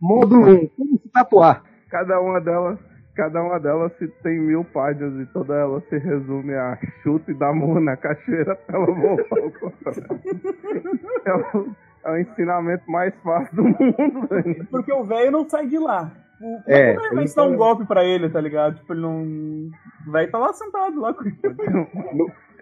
[0.00, 0.66] Módulo 1.
[0.76, 1.62] Como se tatuar?
[1.90, 2.78] Cada uma delas,
[3.14, 7.34] cada uma delas se tem mil páginas e toda ela se resume a chute e
[7.34, 10.20] dar murro na cachoeira até ela voltar ao contrário.
[11.24, 11.70] É o,
[12.04, 14.66] é o ensinamento mais fácil do mundo, velho.
[14.70, 16.10] Porque o velho não sai de lá.
[16.40, 18.74] O É, vai ele ensinar um tá- golpe pra ele, tá ligado?
[18.76, 19.22] Tipo, ele não.
[20.06, 21.24] O velho tá lá sentado lá com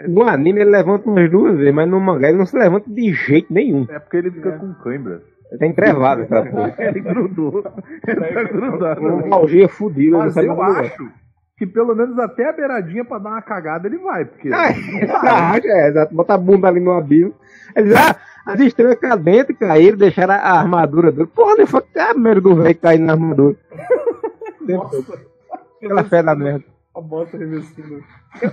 [0.08, 3.12] No anime ele levanta umas duas vezes, mas no mangá ele não se levanta de
[3.14, 3.86] jeito nenhum.
[3.88, 5.22] É porque ele fica com cãibra.
[5.52, 6.74] Ele tá entrevado essa porra.
[6.80, 7.62] Ele grudou.
[8.08, 9.00] Ele tá grudado.
[9.02, 10.16] Uma algia fodida.
[10.16, 11.10] Mas eu acho
[11.58, 14.24] que pelo menos até a beiradinha pra dar uma cagada ele vai.
[14.24, 16.14] Porque Ah, é, exato.
[16.14, 17.34] Bota a bunda ali no abismo.
[17.76, 21.26] Ele diz, ah, as estrelas caíram dentro, caíram, deixaram a a armadura dele.
[21.28, 23.56] Porra, nem foi a merda do velho caindo na armadura.
[25.76, 26.64] Aquela fé da merda.
[26.96, 28.00] a bota revestida.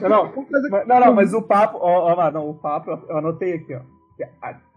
[0.10, 3.74] Não, mas, não, não, mas o papo, ó, ó, não, o papo, eu anotei aqui,
[3.74, 3.82] ó.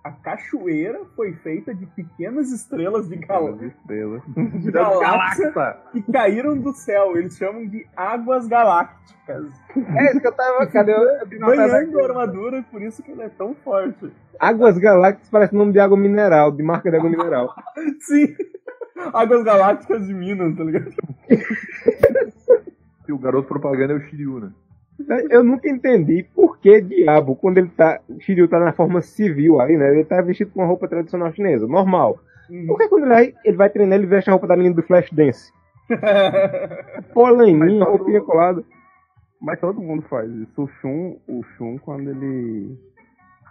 [0.05, 4.23] A, cachoeira foi feita de pequenas estrelas de, gal, As estrelas.
[4.35, 5.53] de galáxia
[5.93, 7.17] que caíram do céu.
[7.17, 9.53] Eles chamam de águas galácticas.
[9.97, 10.67] É isso que eu tava.
[10.67, 10.93] Cadê?
[11.39, 14.13] Banhando a armadura e por isso que ele é tão forte.
[14.39, 17.55] Águas Galácticas parece nome de água mineral, de marca de água mineral.
[18.01, 18.35] Sim.
[19.13, 20.93] Águas galácticas de Minas, tá ligado?
[23.09, 24.53] E o garoto propaganda é o Shiryu, né?
[25.31, 28.01] Eu nunca entendi por que diabo, quando ele tá.
[28.09, 29.91] O Shiryu tá na forma civil aí, né?
[29.91, 32.19] Ele tá vestido com uma roupa tradicional chinesa, normal.
[32.67, 34.83] Por que quando ele vai, ele vai treinar, ele veste a roupa da menina do
[34.83, 35.51] Flash Dance?
[37.79, 38.63] Todo- roupinha colada.
[39.41, 40.63] Mas todo mundo faz isso.
[40.63, 42.79] O Shun, o Shun quando ele.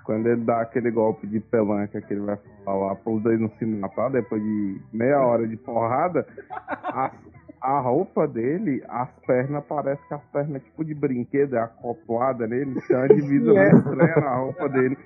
[0.06, 3.50] Quando ele dá aquele golpe de pelanca que ele vai falar para os dois não
[3.60, 7.12] se matar depois de meia hora de porrada, a,
[7.62, 12.82] a roupa dele, as pernas, parece que as pernas tipo de brinquedo, é acoplada nele,
[12.88, 13.70] tem uma divisa É.
[13.70, 14.98] estranha na roupa dele.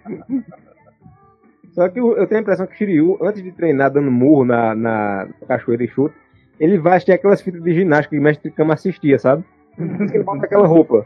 [1.74, 4.46] Só que eu eu tenho a impressão que o Shiryu, antes de treinar dando murro
[4.46, 6.16] na, na cachoeira e chute,
[6.60, 9.44] ele vai assistir aquelas fitas de ginástica que o mestre de cama assistia, sabe?
[9.76, 11.06] Por isso que ele bota aquela roupa.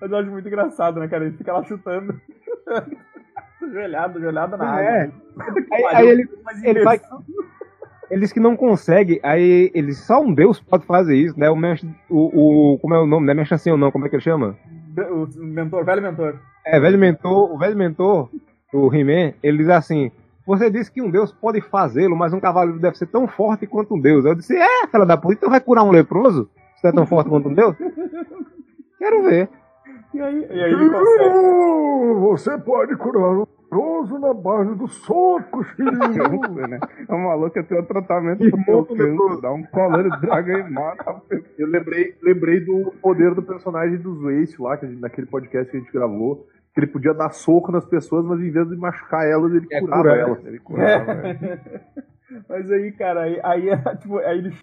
[0.00, 1.24] Mas eu acho muito engraçado, né, cara?
[1.24, 2.20] Ele fica lá chutando.
[3.72, 4.82] joelhado, joelhado na água.
[4.82, 5.10] É.
[5.72, 6.28] Aí, aí ele,
[6.62, 7.00] ele vai.
[8.12, 11.48] Ele diz que não consegue, aí ele só um deus pode fazer isso, né?
[11.48, 11.88] O mestre.
[12.10, 13.24] O, o, como é o nome?
[13.24, 13.90] Não é mestre assim ou não?
[13.90, 14.54] Como é que ele chama?
[15.10, 16.34] O mentor, velho mentor.
[16.66, 18.28] É, velho mentor, o velho mentor
[18.70, 20.12] do He-Man, ele diz assim:
[20.46, 23.94] Você disse que um deus pode fazê-lo, mas um cavaleiro deve ser tão forte quanto
[23.94, 24.26] um deus.
[24.26, 26.50] Eu disse: É, fela da puta, então vai curar um leproso?
[26.82, 27.74] Se é tão forte quanto um deus?
[28.98, 29.48] Quero ver.
[30.12, 32.20] E aí, e aí ele consegue.
[32.28, 36.68] Você pode curar o leproso na base do soco, Shiryu.
[36.68, 36.78] né?
[37.08, 40.70] É um maluco que tem um tratamento pro canto, dá um coleiro de dragão e
[40.70, 41.22] mata.
[41.58, 45.76] Eu lembrei, lembrei do poder do personagem do Zwace lá, que gente- naquele podcast que
[45.76, 49.26] a gente gravou, que ele podia dar soco nas pessoas, mas em vez de machucar
[49.26, 50.18] elas, ele É, curava curar.
[50.18, 50.44] elas.
[50.46, 51.60] Ele curava, velho.
[52.48, 54.54] Mas aí, cara, aí, aí, tipo, aí ele.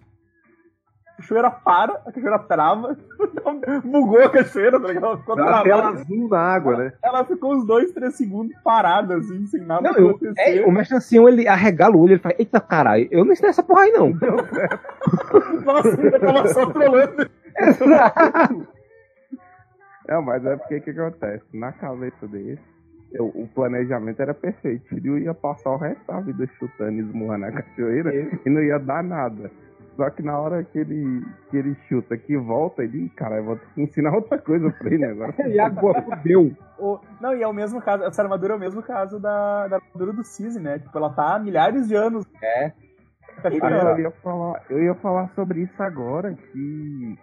[1.20, 2.96] A cachoeira para, a cachoeira trava,
[3.84, 5.04] bugou a cachoeira, tá ligado?
[5.06, 6.00] Ela ficou Dá uma tela travada.
[6.00, 6.92] azul na água, né?
[7.02, 10.62] Ela ficou uns dois, três segundos parada, assim, sem nada Não, eu, acontecer.
[10.62, 13.50] é, o mestre ancião, ele arregala o olho, ele fala: Eita caralho, eu não ensinei
[13.50, 14.08] essa porra aí não.
[15.64, 17.28] Nossa, eu tava só trolando.
[20.08, 21.44] É, mas é porque o que acontece?
[21.52, 22.58] Na cabeça dele,
[23.12, 24.94] eu- o planejamento era perfeito.
[24.96, 28.78] Ele ia passar o resto da vida chutando e esmurrando a cachoeira e não ia
[28.78, 29.50] dar nada.
[30.00, 33.56] Só que na hora que ele, que ele chuta que volta, ele, cara, eu vou
[33.56, 35.34] ter que ensinar outra coisa pra ele agora.
[35.46, 36.56] e agora fudeu.
[36.78, 39.76] O- Não, e é o mesmo caso, essa armadura é o mesmo caso da, da
[39.76, 40.78] armadura do Cisne, né?
[40.78, 42.24] Tipo, ela tá há milhares de anos.
[42.42, 42.72] É.
[43.42, 43.90] Cachoeira.
[43.90, 47.18] Eu ia falar, eu ia falar sobre isso agora que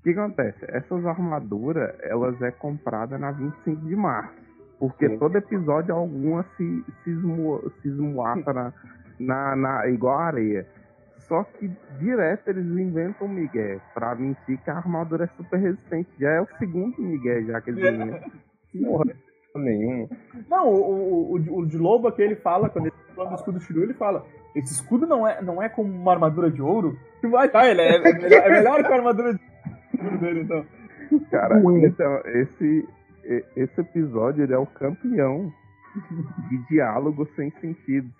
[0.00, 0.58] o que acontece?
[0.68, 4.34] Essas armaduras, elas é comprada na 25 de março.
[4.78, 5.18] Porque Sim.
[5.18, 8.72] todo episódio alguma se, se, esmo, se esmoata na,
[9.18, 10.66] na, na, igual a areia.
[11.26, 16.08] Só que direto eles inventam um Miguel pra mentir que a armadura é super resistente.
[16.18, 18.30] Já é o segundo Miguel já que eles inventam.
[19.56, 20.08] Nenhum.
[20.50, 23.60] Não, o, o, o, o de lobo que ele fala, quando ele fala do escudo
[23.60, 26.98] Shiryu, ele fala: esse escudo não é, não é como uma armadura de ouro?
[27.22, 29.40] Vai, tá, ele é, é melhor, é melhor que a armadura de
[30.02, 30.66] ouro dele, então.
[31.30, 32.88] Cara, então, esse,
[33.54, 35.52] esse episódio ele é o campeão
[36.48, 38.10] de diálogo sem sentido.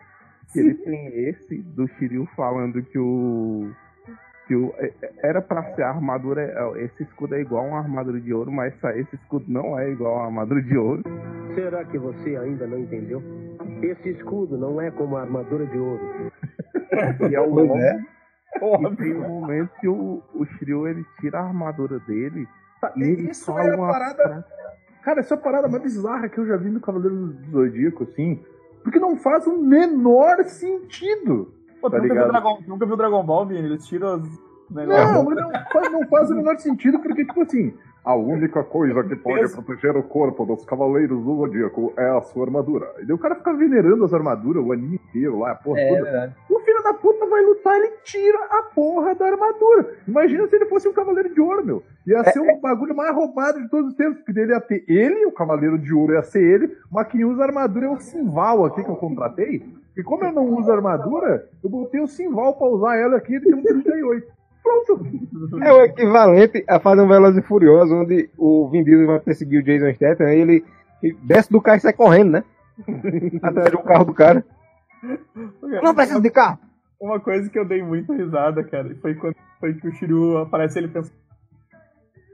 [0.54, 3.70] Que ele tem esse do Shiryu falando que o.
[4.46, 6.42] Que o é- é- era pra ser a armadura.
[6.42, 9.90] é, Esse escudo é igual a uma armadura de ouro, mas esse escudo não é
[9.90, 11.02] igual a uma armadura de ouro.
[11.54, 13.22] Será que você ainda não entendeu?
[13.82, 16.00] Esse escudo não é como a armadura de ouro.
[17.30, 18.00] E é o Pois é.
[18.92, 22.46] E tem um momento que o, o Shiryu ele tira a armadura dele
[22.96, 24.46] e ele Isso é uma parada.
[25.02, 28.42] Cara, essa é parada mais bizarra que eu já vi no Cavaleiro do Zodíaco, assim.
[28.84, 31.52] Porque não faz o menor sentido.
[31.80, 32.28] Pô, tu Tá nunca, viu?
[32.28, 33.60] Dragon, tu nunca viu Dragon Ball, Vini?
[33.66, 34.28] Eles tiram os
[34.70, 35.12] negócios.
[35.12, 39.16] Não, não faz, não faz o menor sentido, porque, tipo assim, A única coisa que
[39.16, 42.86] pode proteger o corpo dos cavaleiros do Zodíaco é a sua armadura.
[43.00, 45.88] e daí o cara fica venerando as armaduras o anime inteiro lá, a porra É,
[45.88, 46.02] toda.
[46.02, 46.34] verdade.
[46.50, 49.96] O da puta vai lutar, ele tira a porra da armadura.
[50.06, 51.82] Imagina se ele fosse um cavaleiro de ouro, meu.
[52.06, 55.24] Ia ser o bagulho mais roubado de todos os tempos, porque dele ia ter ele,
[55.24, 58.84] o cavaleiro de ouro ia ser ele, mas quem usa armadura é o Simval aqui
[58.84, 59.64] que eu contratei.
[59.96, 63.44] E como eu não uso armadura, eu botei o Simval pra usar ela aqui, ele
[63.44, 64.26] tem um 38.
[64.62, 65.06] Pronto.
[65.62, 69.60] É o equivalente a fazer um Velozes e Furiosos, onde o Vin Diesel vai perseguir
[69.60, 70.64] o Jason Statham ele
[71.04, 72.44] ele desce do carro e sai correndo, né?
[73.42, 74.44] Atrás do carro do cara.
[75.82, 76.58] Não precisa de carro.
[77.00, 80.78] Uma coisa que eu dei muita risada, cara, foi quando foi que o Shiryu aparece
[80.78, 81.12] ele pensa.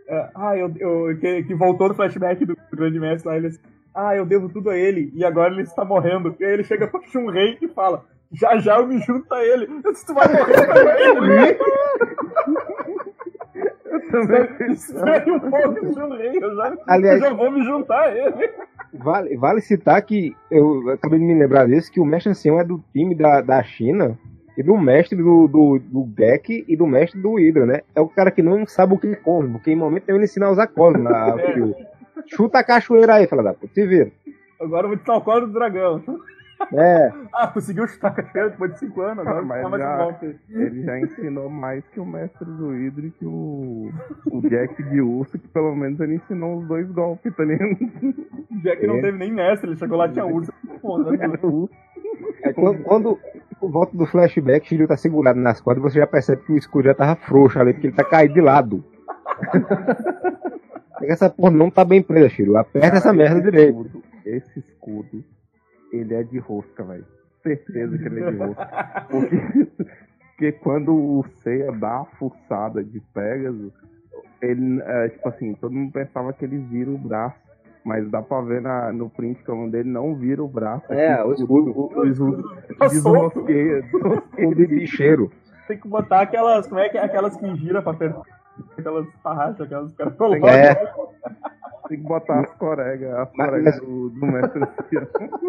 [0.09, 3.59] é, ah, eu, eu que, que voltou no flashback do grande mestre lá, ele assim,
[3.95, 6.35] ah, eu devo tudo a ele, e agora ele está morrendo.
[6.39, 9.69] E aí ele chega Shun Rei e fala, já já eu me junto a ele.
[9.85, 11.59] Eu disse, tu vai morrer também,
[14.11, 14.73] também.
[14.73, 18.51] Espere um pouco, Shun Rei, eu já, Aliás- eu já vou me juntar a ele.
[18.93, 22.65] Vale, vale citar que eu acabei de me lembrar disso, que o mestre ancião é
[22.65, 24.19] do time da, da China
[24.61, 27.81] e do mestre do, do, do Gek e do mestre do Hydra, né?
[27.95, 30.47] É o cara que não sabe o que come, porque em momento nenhum ele ensina
[30.47, 31.75] a usar cosmo na Shiryu.
[32.27, 34.11] Chuta a cachoeira aí, fala da puta, se vira.
[34.61, 36.03] Agora eu vou te dar o colo do dragão.
[36.75, 39.95] É, Ah, conseguiu chutar a cachoeira depois de 5 anos, agora Mas não mais já-
[39.95, 40.37] um golpe.
[40.51, 43.91] Ele já ensinou mais que o mestre do Hydro e que o,
[44.31, 47.71] o Jack de Urso, que pelo menos ele ensinou os dois golpes, tá ligado?
[48.51, 49.01] O Jack não É.
[49.01, 50.53] teve nem mestre, ele chegou lá e tinha urso.
[50.83, 51.01] Pô,
[52.43, 53.19] é quando, quando
[53.61, 56.57] por volta do flashback, o Shiryu tá segurado nas cordas, você já percebe que o
[56.57, 58.83] escudo já tava frouxo ali, porque ele tá caído de lado.
[61.03, 62.57] Essa porra não tá bem presa, Shiryu.
[62.59, 63.71] Aperta essa merda direito.
[63.71, 65.25] escudo, esse escudo,
[65.93, 67.07] ele é de rosca, velho.
[67.43, 69.07] Certeza que ele é de rosca.
[69.11, 69.37] Porque,
[70.29, 73.73] porque quando o Seiya dá a fuçada de Pegasus,
[74.43, 77.39] ele, é, tipo assim, todo mundo pensava que ele vira o braço.
[77.85, 80.93] Mas dá pra ver na, no print que o nome dele não vira o braço.
[80.93, 81.71] É, o escudo.
[81.71, 82.45] O, o escudo
[82.79, 83.83] desrosqueia.
[84.39, 85.31] O de bicheiro.
[85.67, 87.05] Tem que botar aquelas, como é que é?
[87.05, 88.21] Aquelas que gira pra perder.
[88.77, 90.49] Aquelas tarraxas, aquelas caras colocam.
[90.49, 90.75] É.
[91.89, 95.09] Tem que botar as coregas, as Mas- coregas do, do mestre Seiya.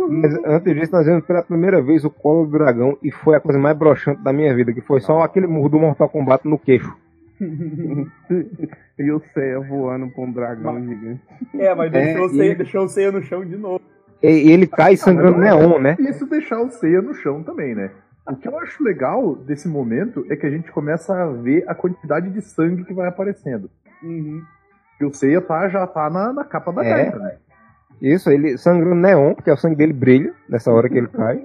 [0.09, 3.39] Mas antes disso, nós vimos pela primeira vez o colo do dragão e foi a
[3.39, 6.57] coisa mais broxante da minha vida, que foi só aquele murro do Mortal Kombat no
[6.57, 6.95] queixo.
[9.01, 11.21] e o Seiya voando pra um dragão gigante.
[11.55, 13.81] É, mas É, deixou, o Seiya, deixou o Seiya no chão de novo.
[14.23, 15.95] E e ele cai sangrando neon, né?
[15.99, 17.89] Isso deixar o Seiya no chão também, né?
[18.27, 21.73] O que eu acho legal desse momento é que a gente começa a ver a
[21.73, 23.69] quantidade de sangue que vai aparecendo.
[24.03, 24.41] Uhum.
[24.99, 26.89] E o Seiya tá, já tá na, na capa da É.
[26.89, 27.35] gaita, né?
[28.01, 31.43] Isso, ele sangrando neon, porque o sangue dele brilha nessa hora que ele cai.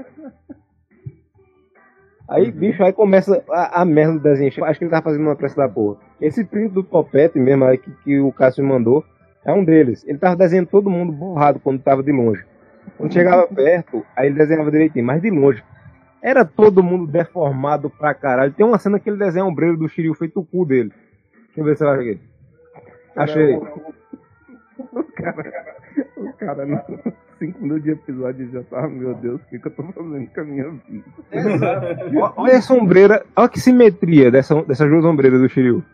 [2.29, 2.53] Aí, uhum.
[2.53, 4.51] bicho, aí começa a, a merda do desenho.
[4.51, 5.97] Tipo, acho que ele tá fazendo uma peça da porra.
[6.21, 9.05] Esse print do Popete mesmo aí que, que o Cássio mandou
[9.45, 10.05] é um deles.
[10.07, 12.45] Ele tava desenhando todo mundo borrado quando tava de longe.
[12.97, 13.55] Quando chegava uhum.
[13.55, 15.63] perto, aí ele desenhava direitinho, mas de longe.
[16.21, 18.53] Era todo mundo deformado pra caralho.
[18.53, 20.93] Tem uma cena que ele desenha um ombreiro do Shiryu feito o cu dele.
[21.47, 22.21] Deixa eu ver se eu achei.
[23.15, 23.57] Achei.
[24.93, 25.75] O cara,
[26.17, 26.83] o cara não.
[27.39, 30.27] 5 minutos de episódio e já tava, meu Deus, o que, que eu tô fazendo
[30.27, 31.05] com a minha vida?
[32.37, 35.85] olha essa ombreira olha que simetria dessa, dessas duas ombreiras do Shiryu.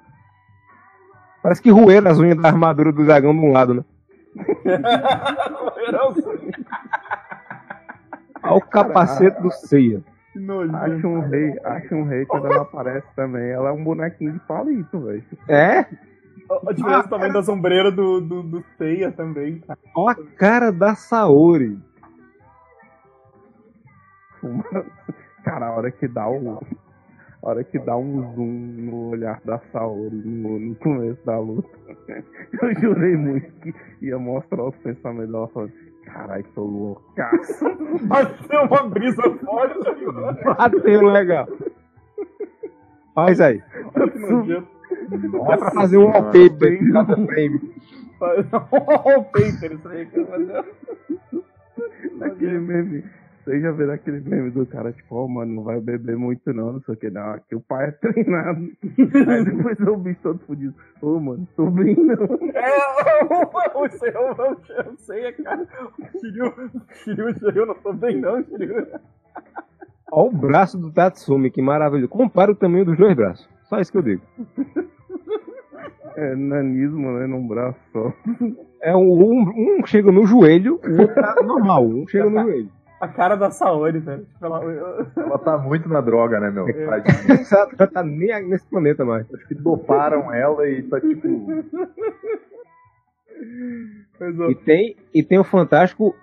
[1.43, 3.84] Parece que roeram as unhas da armadura do dragão de um lado, né?
[8.43, 10.03] Olha o capacete do Seiya.
[10.72, 13.51] Acha um rei, acha um rei quando ela aparece também.
[13.51, 15.22] Ela é um bonequinho de palito, velho.
[15.49, 15.84] É?
[16.51, 19.78] A a diferença também da sombreira do, do, do Seiya também, cara.
[19.95, 21.78] Olha a cara da Saori.
[25.45, 26.64] Cara, a hora que dá o.
[27.43, 31.68] A hora que dá um zoom no olhar da Saori no, no começo da luta.
[32.62, 35.72] Eu jurei muito que ia mostrar os pensamentos dela falando,
[36.05, 37.64] caralho, tô loucaço.
[38.07, 39.78] Bateu uma brisa forte.
[40.45, 41.49] Bateu legal.
[43.14, 43.61] Faz aí.
[43.61, 44.68] Que nojento.
[45.09, 47.61] Dá pra fazer um wallpaper em cada frame.
[48.20, 50.64] o Painter, isso aí, cara.
[52.20, 53.05] Aquele meme.
[53.44, 56.74] Vocês já viram aquele meme do cara, tipo, ó, mano, não vai beber muito não,
[56.74, 57.30] não sei o que, não.
[57.32, 58.61] Aqui o pai é treinado.
[59.28, 60.74] Aí depois o bicho todo fudido.
[61.00, 62.14] Ô, mano, tô bem não.
[62.55, 65.66] É, o Seiya, o Seiya, cara.
[65.98, 68.86] O Shiryu, o Shiryu, Shiryu, não tô bem não, Shiryu.
[70.12, 72.09] Olha o braço do Tatsumi, que maravilhoso.
[72.09, 73.48] Compara o tamanho dos dois braços.
[73.73, 74.23] Só isso que eu digo.
[76.14, 78.12] É nanismo, né, num braço só.
[78.83, 81.87] É um, um, um chega no joelho, o outro tá normal.
[81.87, 82.68] Um chega no joelho.
[83.01, 84.27] A cara da Saori, velho.
[84.27, 84.62] Tipo, ela-
[85.16, 86.66] Ela tá muito na droga, né, meu?
[86.68, 89.27] Exato, já tá nem aí nesse planeta mais.
[89.33, 91.47] Acho que doparam ela e tá tipo.
[94.51, 96.14] E tem, e tem o fantástico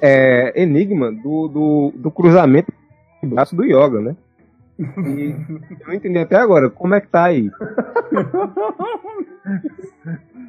[0.00, 2.72] é, enigma do, do, do cruzamento
[3.22, 4.16] do braço do Yoga, né?
[4.78, 5.36] E
[5.80, 7.50] eu não entendi até agora como é que tá aí.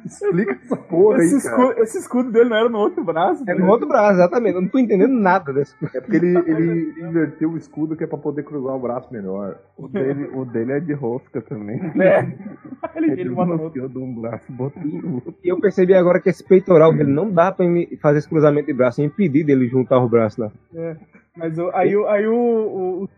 [0.04, 1.82] Explica essa porra esse, aí, escudo, cara.
[1.82, 3.42] esse escudo dele não era no outro braço.
[3.46, 3.60] É né?
[3.60, 4.54] no outro braço, exatamente.
[4.56, 5.74] Eu não tô entendendo nada desse.
[5.94, 9.56] É porque ele, ele inverteu o escudo que é pra poder cruzar o braço melhor.
[9.78, 11.80] O dele, o dele é de rosca também.
[12.00, 12.26] É.
[12.94, 13.80] Ele, Ele ele bota no outro.
[13.82, 15.34] desbloqueou de um braço botou no outro.
[15.42, 18.66] E eu percebi agora que esse peitoral dele não dá pra ele fazer esse cruzamento
[18.68, 20.52] de braço, é impedir dele juntar os braços lá.
[20.74, 20.96] É.
[21.36, 23.08] Mas o- aí, o- aí o, o, o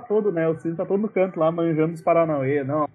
[0.00, 0.48] tá todo, né?
[0.48, 2.88] O Cid tá todo no canto lá, manjando os Paranauê, não.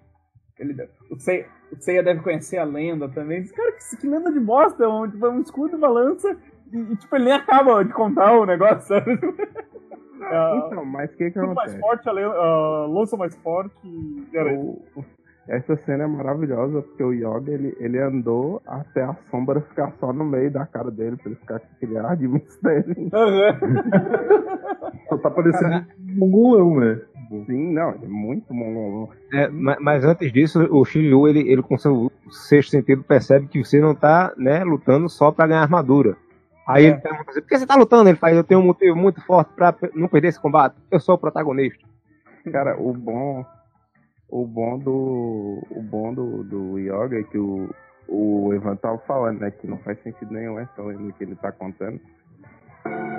[0.58, 0.74] Ele,
[1.10, 3.44] o, Seiya, o Seiya deve conhecer a lenda também.
[3.48, 6.36] Cara, que, que lenda de bosta, é um, tipo, é um escudo e uma lança.
[6.72, 9.12] E, e, tipo, ele nem acaba de contar o negócio, sabe?
[9.12, 11.80] É, Então, mas o que que escudo mais acontece?
[11.80, 13.74] forte, a, lança mais forte.
[13.84, 14.80] isso.
[14.96, 15.04] O-
[15.48, 20.12] essa cena é maravilhosa porque o Yoga ele, ele andou até a sombra ficar só
[20.12, 22.94] no meio da cara dele pra ele ficar com aquele ar de mistério.
[25.08, 27.00] Só tá parecendo um mongolão, né?
[27.46, 29.08] Sim, não, ele é muito mongolão.
[29.32, 33.64] É, ma- mas, antes disso, o Shiryu, ele, ele com seu sexto sentido percebe que
[33.64, 36.16] você não tá, né, lutando só pra ganhar armadura.
[36.68, 38.08] Aí ele pergunta assim, por que você tá lutando?
[38.08, 40.76] Ele faz, eu tenho um motivo muito forte pra não perder esse combate.
[40.90, 41.84] Eu sou o protagonista.
[42.52, 43.44] Cara, o bom.
[44.32, 45.62] O bom do.
[45.70, 47.68] O bom do, do Yoga é que o,
[48.08, 49.50] o Evan tava falando, né?
[49.50, 52.00] Que não faz sentido nenhum essa lenda que ele tá contando.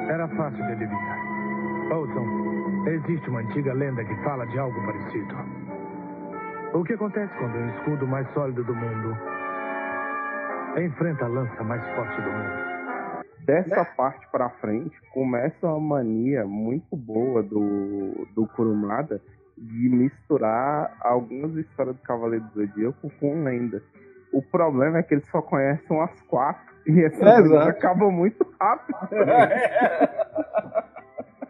[0.09, 1.20] Era fácil de adivinhar.
[1.91, 5.36] Ouçam, existe uma antiga lenda que fala de algo parecido.
[6.74, 9.16] O que acontece quando o escudo mais sólido do mundo
[10.84, 12.74] enfrenta a lança mais forte do mundo?
[13.45, 19.22] Dessa parte pra frente, começa uma mania muito boa do, do Kurumada
[19.57, 23.81] de misturar algumas histórias do Cavaleiro do Zodíaco com lenda.
[24.31, 27.69] O problema é que eles só conhecem umas quatro e essa É, lenda exato.
[27.69, 28.97] acaba muito rápido.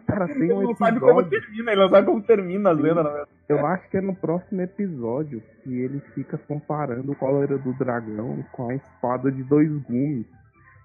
[0.06, 2.78] Cara, tem Ele um não sabe como episódio, termina, ele não sabe como termina as
[2.78, 3.30] lendas, na verdade.
[3.48, 8.44] eu acho que é no próximo episódio, que ele fica comparando o cólera do dragão
[8.52, 10.26] com a espada de dois gumes.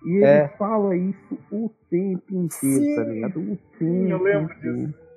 [0.05, 0.47] E ele É.
[0.57, 2.53] fala isso o tempo inteiro,
[2.84, 2.95] Sim.
[2.95, 3.39] tá ligado?
[3.39, 4.93] O tempo Sim, eu lembro inteiro.
[4.97, 5.09] Ah,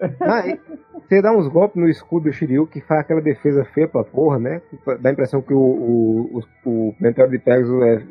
[0.00, 0.60] e
[1.08, 4.38] você dá uns golpes no escudo do Shiryu que faz aquela defesa feia pra porra,
[4.38, 4.62] né?
[5.00, 8.02] Dá a impressão que o, o, o, o Meteoro de Pegasus é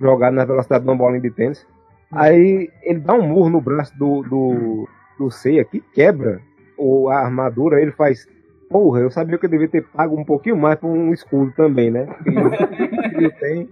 [0.00, 1.66] jogado na velocidade de uma bolinha de tênis.
[2.10, 4.88] Aí ele dá um murro no braço do, do,
[5.18, 6.40] do Seiya que quebra
[6.76, 7.80] o, a armadura.
[7.80, 8.28] Ele faz.
[8.68, 11.90] Porra, eu sabia que eu devia ter pago um pouquinho mais por um escudo também,
[11.90, 12.06] né?
[13.14, 13.68] Ele tem.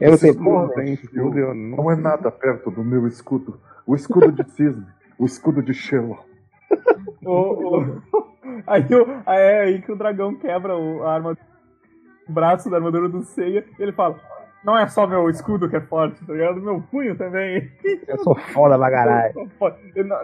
[0.00, 1.76] Eu não tenho porra, Não tem escudo, eu não.
[1.76, 3.60] Não é nada perto do meu escudo.
[3.86, 4.84] O escudo de cisne.
[5.18, 6.31] O escudo de Sherlock.
[7.24, 8.02] O- o-
[8.66, 11.18] aí, o- aí é aí que o dragão quebra o, a
[12.28, 14.16] o braço da armadura do Seiya e ele fala:
[14.64, 16.60] Não é só meu escudo que é forte, tá ligado?
[16.60, 17.70] Meu punho também.
[18.06, 19.34] eu sou foda pra caralho.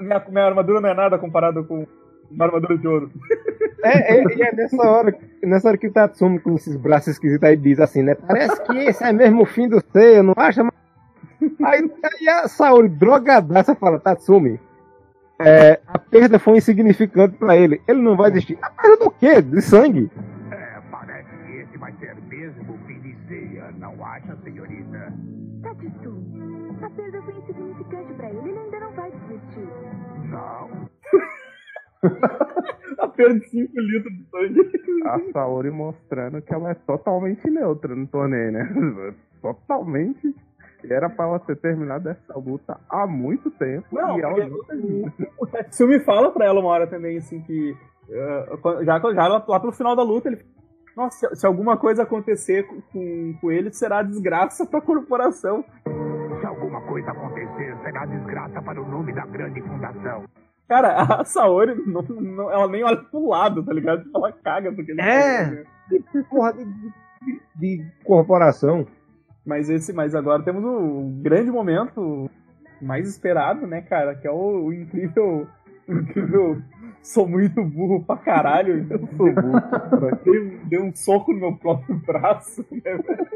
[0.01, 1.87] Minha, minha armadura não é nada comparado com
[2.31, 3.11] uma armadura de ouro.
[3.81, 7.49] É, é, e é nessa hora, nessa hora que o Tatsumi com esses braços esquisitos
[7.49, 8.17] aí diz assim, né?
[8.17, 10.63] Parece que esse é mesmo o fim do Seiya, não acha?
[11.65, 14.59] Aí, aí a Saori drogadaça fala, Tatsumi,
[15.41, 17.81] é, a perda foi insignificante pra ele.
[17.87, 18.59] Ele não vai desistir.
[18.61, 19.41] A perda do quê?
[19.41, 20.11] De sangue?
[20.51, 25.13] É, parece que esse vai ser mesmo o fim de ceia, não acha, senhorita?
[25.63, 28.49] Tatsumi, a perda foi insignificante pra ele.
[28.49, 29.69] Ele ainda não vai desistir.
[30.29, 30.89] Não.
[32.99, 34.83] A perda de 5 litros de sangue.
[35.05, 39.15] A Saori mostrando que ela é totalmente neutra no torneio, né?
[39.43, 40.35] Totalmente.
[40.91, 43.87] Era pra ela ter terminado essa luta há muito tempo.
[43.93, 45.13] Não, e ela porque não termina.
[45.39, 47.77] o Tatsumi fala pra ela uma hora também, assim, que.
[48.63, 50.45] quando- já, já lá, pelo final da luta, ele.
[50.97, 55.65] Nossa, se, se alguma coisa acontecer com, com, com ele, será desgraça pra corporação.
[56.41, 60.25] Se alguma coisa acontecer, será desgraça para o nome da grande fundação.
[60.69, 64.05] Cara, a Saori, não, não- ela nem olha pro lado, tá ligado?
[64.15, 65.65] Ela caga porque ele É.
[66.29, 68.87] porra de, de- de corporação.
[69.49, 72.31] Mas esse, mas agora temos o grande momento
[72.83, 74.15] mais esperado, né, cara?
[74.15, 75.49] Que é o, o incrível.
[75.89, 76.63] o incrível.
[77.03, 78.87] Sou muito burro pra caralho.
[78.91, 79.53] Eu sou burro.
[80.23, 83.27] Dei, dei um soco no meu próprio braço, né, velho?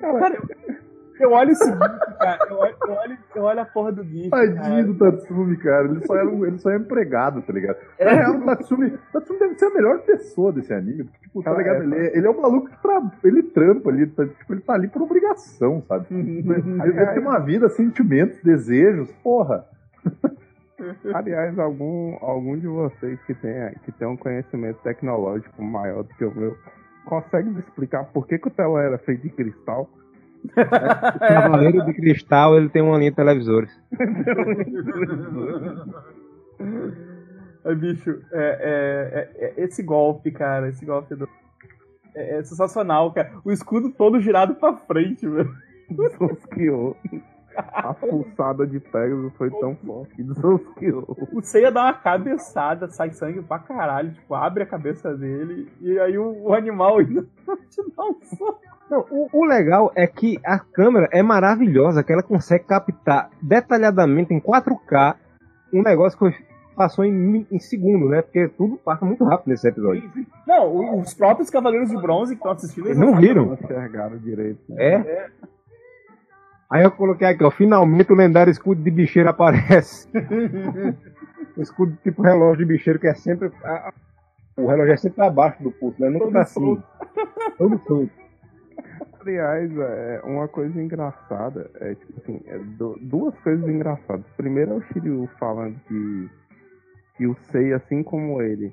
[0.00, 0.76] Cara, eu,
[1.20, 1.78] eu olho o seguinte,
[2.18, 2.38] cara.
[2.48, 4.30] Eu olho, eu olho, eu olho a porra do bicho.
[4.30, 5.86] Tadinho do Tatsumi, cara.
[5.88, 7.76] Ele só, era um, ele só é empregado, tá ligado?
[8.00, 11.04] Na real, o Tatsumi, o Tatsumi deve ser a melhor pessoa desse anime.
[11.04, 11.82] Porque, tipo, tá ligado?
[11.82, 13.02] é, Ele, é- ele é um maluco que tra...
[13.24, 14.06] ele trampa ali.
[14.06, 16.06] tá- tipo, ele tá ali por obrigação, sabe?
[16.10, 19.10] Ele deve ter uma vida, sentimentos, desejos.
[19.22, 19.64] Porra.
[21.14, 26.24] Aliás, algum, algum de vocês que tenha, que tem um conhecimento tecnológico maior do que
[26.24, 26.56] o meu,
[27.04, 29.88] consegue me explicar por que, que o tela era feito de cristal?
[30.44, 30.48] O
[31.20, 33.70] Cavaleiro de Cristal, ele tem uma linha de televisores.
[37.78, 41.28] Bicho, é, é- é- é- esse golpe, cara, esse golpe do.
[42.14, 43.30] É, é sensacional, cara.
[43.44, 45.54] O escudo todo girado pra frente, velho.
[45.88, 46.96] Desosqueou.
[47.54, 50.16] A pulsada de Pegasus foi tão forte
[50.78, 50.90] que.
[50.90, 55.98] O Seiya dá uma cabeçada, sai sangue pra caralho, tipo, abre a cabeça dele, e
[55.98, 58.71] aí o, o animal ainda te dá um soco.
[58.92, 64.34] Não, o, o legal é que a câmera é maravilhosa, que ela consegue captar detalhadamente
[64.34, 65.14] em 4K
[65.72, 66.44] um negócio que
[66.76, 68.20] passou em, em segundo, né?
[68.20, 70.02] Porque tudo passa muito rápido nesse episódio.
[70.46, 73.46] Não, os próprios Cavaleiros de Bronze que estão assistindo, eles Não viram?
[73.46, 74.60] Não enxergaram direito.
[74.78, 75.28] É?
[76.70, 77.50] Aí eu coloquei aqui, ó.
[77.50, 80.06] Finalmente o lendário escudo de bicheiro aparece.
[81.56, 83.50] o escudo tipo relógio de bicheiro que é sempre.
[83.64, 83.92] a- a-
[84.56, 86.08] o relógio é sempre abaixo do pulso, né?
[86.10, 86.82] Nunca Todo tá assim.
[87.58, 88.21] Todo solto.
[89.22, 94.24] Aliás, é, uma coisa engraçada, é tipo assim, é du- duas coisas engraçadas.
[94.36, 96.30] Primeiro é o Shiryu falando que,
[97.16, 98.72] que o Sei, assim como ele,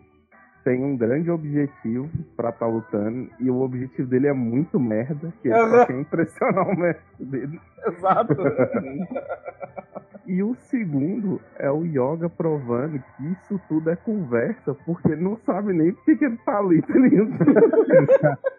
[0.63, 5.47] tem um grande objetivo pra estar lutando e o objetivo dele é muito merda, que
[5.49, 5.69] ele Aham.
[5.81, 7.59] só quer impressionar o mestre dele.
[7.87, 8.35] Exato.
[10.27, 15.37] E o segundo é o Yoga provando que isso tudo é conversa, porque ele não
[15.37, 17.31] sabe nem por que que ele tá ali, tá ligado?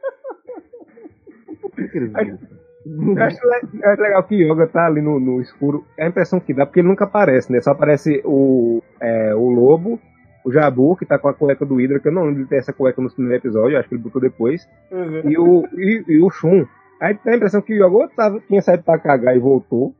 [1.91, 3.21] Por que?
[3.21, 5.85] Eu acho, eu acho legal que Yoga tá ali no, no escuro.
[5.99, 7.61] É a impressão que dá, porque ele nunca aparece, né?
[7.61, 10.01] Só aparece o, é, o lobo,
[10.45, 12.57] o Jabu, que tá com a cueca do Hydra, que eu não lembro de ter
[12.57, 14.67] essa cueca no primeiro episódio, acho que ele botou depois.
[14.91, 15.31] Uhum.
[15.31, 16.67] E o, e, e o Shun.
[17.01, 19.95] Aí tem a impressão que o Yoga ou tava, tinha saído pra cagar e voltou,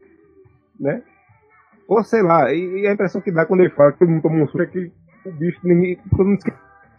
[0.79, 1.03] né?
[1.87, 4.23] Ou sei lá, e, e a impressão que dá quando ele fala que todo mundo
[4.23, 4.91] tomou um susto é que
[5.27, 6.41] o bicho, ninguém, todo mundo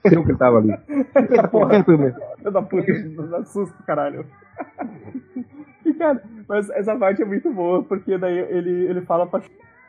[0.03, 0.71] esqueceu que ele tava ali.
[1.15, 2.19] Essa porra é tudo mesmo.
[2.37, 2.93] Filho da puta,
[3.29, 4.25] dá susto, caralho.
[5.85, 9.41] E, cara, mas essa parte é muito boa, porque daí ele, ele fala pra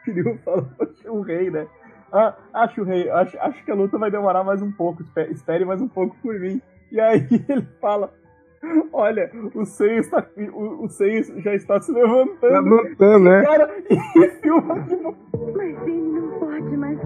[0.04, 1.66] Shiryu, fala pra Shurei, né?
[2.12, 5.64] Ah, ah Shurei, acho, acho que a luta vai demorar mais um pouco, espe- espere
[5.64, 6.60] mais um pouco por mim.
[6.90, 8.12] E aí ele fala,
[8.92, 12.68] olha, o Sei está, o, o Sei já está se levantando.
[12.68, 13.42] lutando, né?
[13.42, 15.16] Cara, e filma de novo.
[15.56, 16.98] Mas ele não pode mais.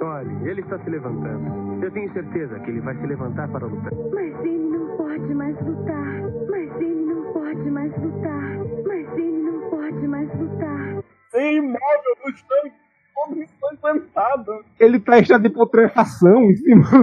[0.00, 1.84] Olhe, ele está se levantando.
[1.84, 3.92] Eu tenho certeza que ele vai se levantar para lutar.
[4.12, 6.22] Mas ele não pode mais lutar.
[6.48, 8.58] Mas ele não pode mais lutar.
[8.86, 11.04] Mas ele não pode mais lutar.
[11.30, 12.72] Sei imóvel no chão,
[13.14, 14.64] todo ensanguentado.
[14.78, 17.02] ele tá em estado de putrefação em cima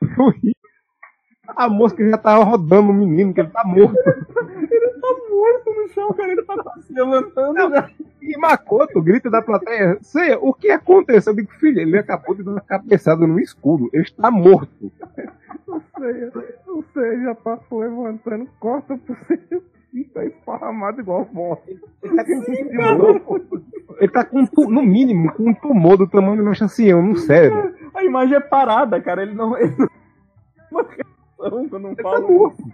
[0.00, 0.54] do rio.
[1.48, 3.96] A mosca já tava rodando o menino, que ele tá morto.
[5.00, 7.90] Tá morto no chão, cara, ele tá se levantando já.
[8.20, 11.32] E Makoto grita da plateia: Sei, o que aconteceu?
[11.32, 13.88] Eu digo, filho, ele acabou de dar uma cabeçada no escudo.
[13.92, 14.92] Ele está morto.
[15.66, 16.32] O Seiya,
[16.66, 21.70] o Seiya já se levantando, corta pro Seiya e tá esparramado igual bosta.
[22.02, 22.16] Ele
[24.12, 27.74] tá com, tá no mínimo, com um tumor do tamanho de um chancião no cérebro.
[27.94, 29.22] A imagem é parada, cara.
[29.22, 29.56] Ele não.
[29.56, 29.88] Ele não
[31.40, 32.20] reação quando não fala.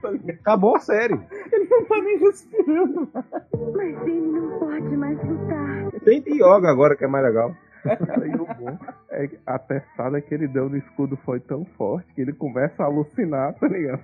[0.03, 0.33] tá?
[0.41, 1.15] Acabou a série.
[1.53, 3.09] Ele não tá nem respirando.
[3.75, 5.91] Mas ele não pode mais lutar.
[6.05, 7.55] Tem yoga agora, que é mais legal.
[8.07, 8.79] Cara, e o bom
[9.11, 12.83] é que a testada que ele deu no escudo foi tão forte que ele começa
[12.83, 14.01] a alucinar, tá ligado?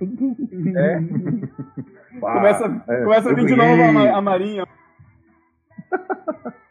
[0.76, 1.00] É.
[2.20, 4.64] começa é, começa a vir de novo a, a Marinha.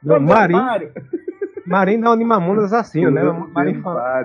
[0.01, 0.91] Não, Marim, Mário.
[1.67, 3.21] Marim dá uma de mamonas assassino, né?
[3.53, 4.23] Marim fala.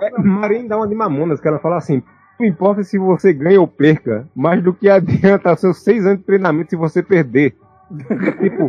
[0.00, 2.02] É, Marim dá uma de mamonas, que ela fala assim:
[2.38, 6.24] não importa se você ganha ou perca, mais do que adianta seus seis anos de
[6.24, 7.54] treinamento se você perder.
[8.40, 8.68] tipo,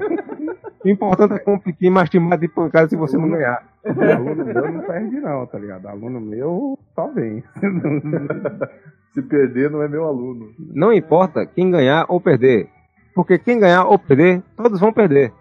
[0.84, 3.64] o importante é competir mais timado de pancada se você não ganhar.
[3.86, 5.88] aluno meu não perde não, tá ligado?
[5.88, 7.48] Aluno meu só vence.
[9.14, 10.50] Se perder, não é meu aluno.
[10.58, 12.68] Não importa quem ganhar ou perder.
[13.14, 15.32] Porque quem ganhar ou perder, todos vão perder.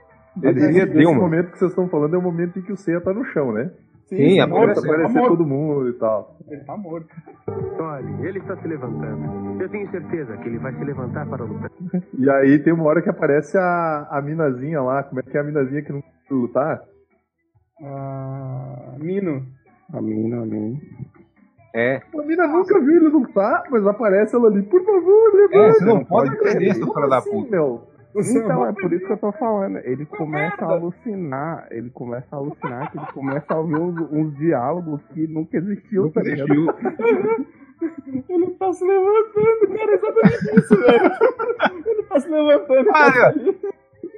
[0.42, 3.14] Esse, esse momento que vocês estão falando é o momento em que o Seiya tá
[3.14, 3.70] no chão, né?
[4.16, 5.36] Sim, tá aparece- a morto, aparecer tá morto.
[5.36, 6.36] todo mundo e tal.
[6.48, 7.08] Ele tá morto.
[7.80, 9.62] Olhe, ele está se levantando.
[9.62, 11.70] Eu tenho certeza que ele vai se levantar para lutar.
[12.18, 15.02] E aí tem uma hora que aparece a, a minazinha lá.
[15.02, 16.82] Como é que é a minazinha que não quer lutar?
[17.84, 19.42] Ah, Mino.
[19.92, 20.78] A mina, a mina.
[21.74, 22.00] É.
[22.18, 24.62] A mina nunca viu ele lutar, mas aparece ela ali.
[24.62, 25.72] Por favor, É, levanta.
[25.78, 27.50] você não pode pode perder, seu filho da assim, puta.
[27.50, 27.82] meu?
[28.14, 29.78] Então, é por isso que eu tô falando.
[29.78, 31.66] Ele começa a alucinar.
[31.70, 36.10] Ele começa a alucinar, que ele começa a ouvir uns, uns diálogos que nunca existiu,
[36.10, 36.52] tá ligado?
[38.28, 39.92] Ele tá se levantando, cara.
[39.94, 41.10] Exatamente isso, velho.
[41.86, 42.90] Ele tá se levantando.
[42.94, 43.34] Olha.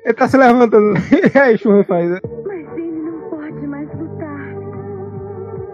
[0.04, 0.94] Ele tá se levantando.
[1.34, 2.10] E aí, Churran faz.
[2.10, 2.18] né?
[2.44, 4.54] Mas ele não pode mais lutar.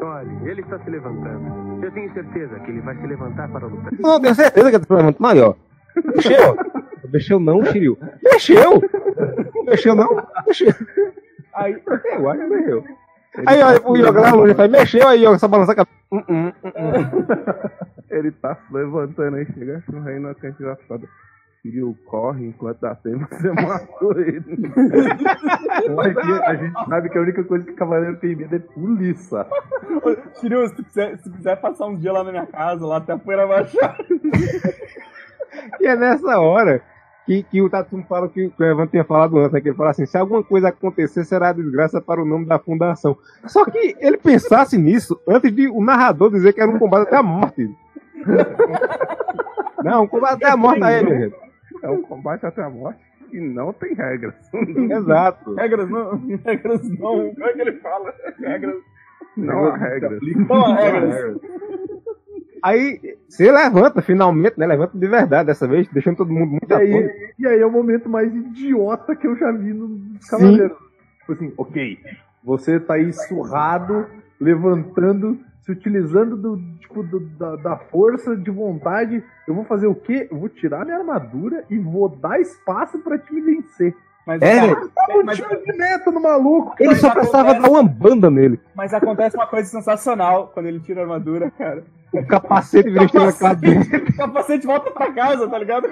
[0.03, 1.85] Olhe, ele está se levantando.
[1.85, 3.93] Eu tenho certeza que ele vai se levantar para lutar.
[3.99, 5.27] Não, tenho certeza que ele tá se levantando.
[5.29, 5.55] Aí, ó.
[7.13, 7.41] Mexeu.
[7.41, 7.99] Não, Shiryu.
[8.23, 8.83] Mexeu.
[9.55, 10.27] Não mexeu não.
[10.47, 10.73] Mexeu.
[11.55, 11.81] Aí,
[12.17, 12.85] Eu acho que mexeu.
[13.47, 15.97] Aí, olha, o Yoga lá longe faz, mexeu, aí, Yoga só balança a cabeça.
[16.11, 16.73] Hum, hum, hum.
[18.11, 21.07] Ele tá se levantando aí, chega no reino na cantina da foda.
[21.63, 24.43] Filho, corre enquanto dá tempo, você matou ele.
[26.45, 29.47] A gente sabe que a única coisa que o cavaleiro tem medo é polícia.
[30.41, 33.13] Shiryu, se tu quiser, se quiser passar um dia lá na minha casa, lá até
[33.13, 33.97] a poeira baixar.
[35.81, 36.83] E é nessa hora
[37.27, 39.77] que, que o Tatsumi fala o que o Evan tinha falado antes, né, que ele
[39.77, 43.17] fala assim, se alguma coisa acontecer, será desgraça para o nome da fundação.
[43.47, 47.17] Só que ele pensasse nisso antes de o narrador dizer que era um combate até
[47.17, 47.69] a morte.
[49.83, 51.37] Não, um combate até a morte aí, meu gente.
[51.83, 53.01] É um combate até a morte
[53.33, 54.35] e não tem regras.
[54.53, 55.55] Exato.
[55.57, 57.33] Regras não, regras não.
[57.35, 58.13] Como é que ele fala?
[58.39, 58.77] Regras.
[59.37, 60.21] Não há regras.
[60.49, 61.41] Não há regras.
[62.63, 64.67] Aí você levanta finalmente, né?
[64.67, 67.71] Levanta de verdade dessa vez, deixando todo mundo muito E aí, e aí é o
[67.71, 70.77] momento mais idiota que eu já vi nos Cavaleiros.
[71.21, 71.99] Tipo assim, ok,
[72.43, 74.07] você tá aí surrado,
[74.41, 79.95] levantando, se utilizando do, tipo, do- da, da força de vontade, eu vou fazer o
[79.95, 80.27] quê?
[80.31, 83.95] Eu vou tirar minha armadura e vou dar espaço pra te vencer.
[84.27, 84.81] Mas, É, cara,
[85.17, 85.41] um mas,
[86.07, 86.75] no maluco.
[86.79, 88.61] Ele só precisava dar uma banda nele.
[88.75, 91.83] mas acontece uma coisa sensacional quando ele tira a armadura, cara.
[92.13, 93.97] O capacete vira estrela cadente.
[93.97, 95.89] O capacete volta pra casa, tá ligado?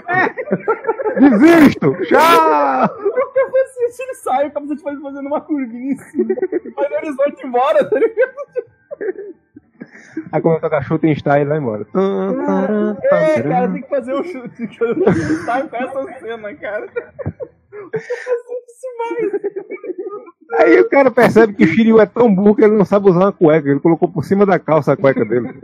[1.18, 1.96] Desisto!
[2.04, 2.84] Tchau!
[2.84, 6.34] O capacete ele sai, o capacete vai fazendo uma curvinha em cima.
[6.74, 8.34] Vai no horizonte embora, tá ligado?
[10.32, 11.86] Aí começa a tocar shooting star e vai embora.
[13.10, 14.56] É, cara, tem que fazer o chute.
[14.56, 16.88] Tem que fazer o chute com essa cena, cara.
[20.58, 23.20] Aí o cara percebe que o Shiryu é tão burro que ele não sabe usar
[23.20, 23.68] uma cueca.
[23.68, 25.60] Ele colocou por cima da calça a cueca dele.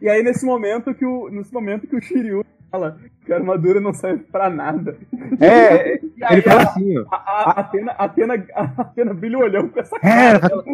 [0.00, 3.80] E aí, nesse momento que o, nesse momento que o Shiryu fala que a armadura
[3.80, 4.98] não serve pra nada.
[5.40, 7.04] É, E aí ele fala a- assim, ó.
[7.10, 10.64] A, a, a Atena, a Atena, a Atena brilha o olhão com essa É, cara.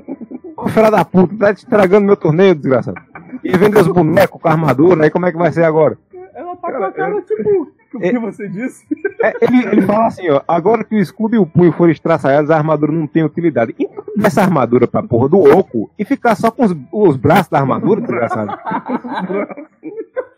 [0.56, 3.00] Ô, filha da puta, tá estragando meu torneio, desgraçado.
[3.44, 5.96] E vende os bonecos com armadura, aí como é que vai ser agora?
[6.34, 8.86] Ela tá com a cara, tipo, o que você disse?
[9.22, 12.50] É, ele, ele fala assim, ó, agora que o escudo e o punho forem estraçalhados,
[12.50, 13.74] a armadura não tem utilidade.
[13.78, 17.58] Então essa armadura pra porra do oco e ficar só com os, os braços da
[17.58, 18.52] armadura, desgraçado.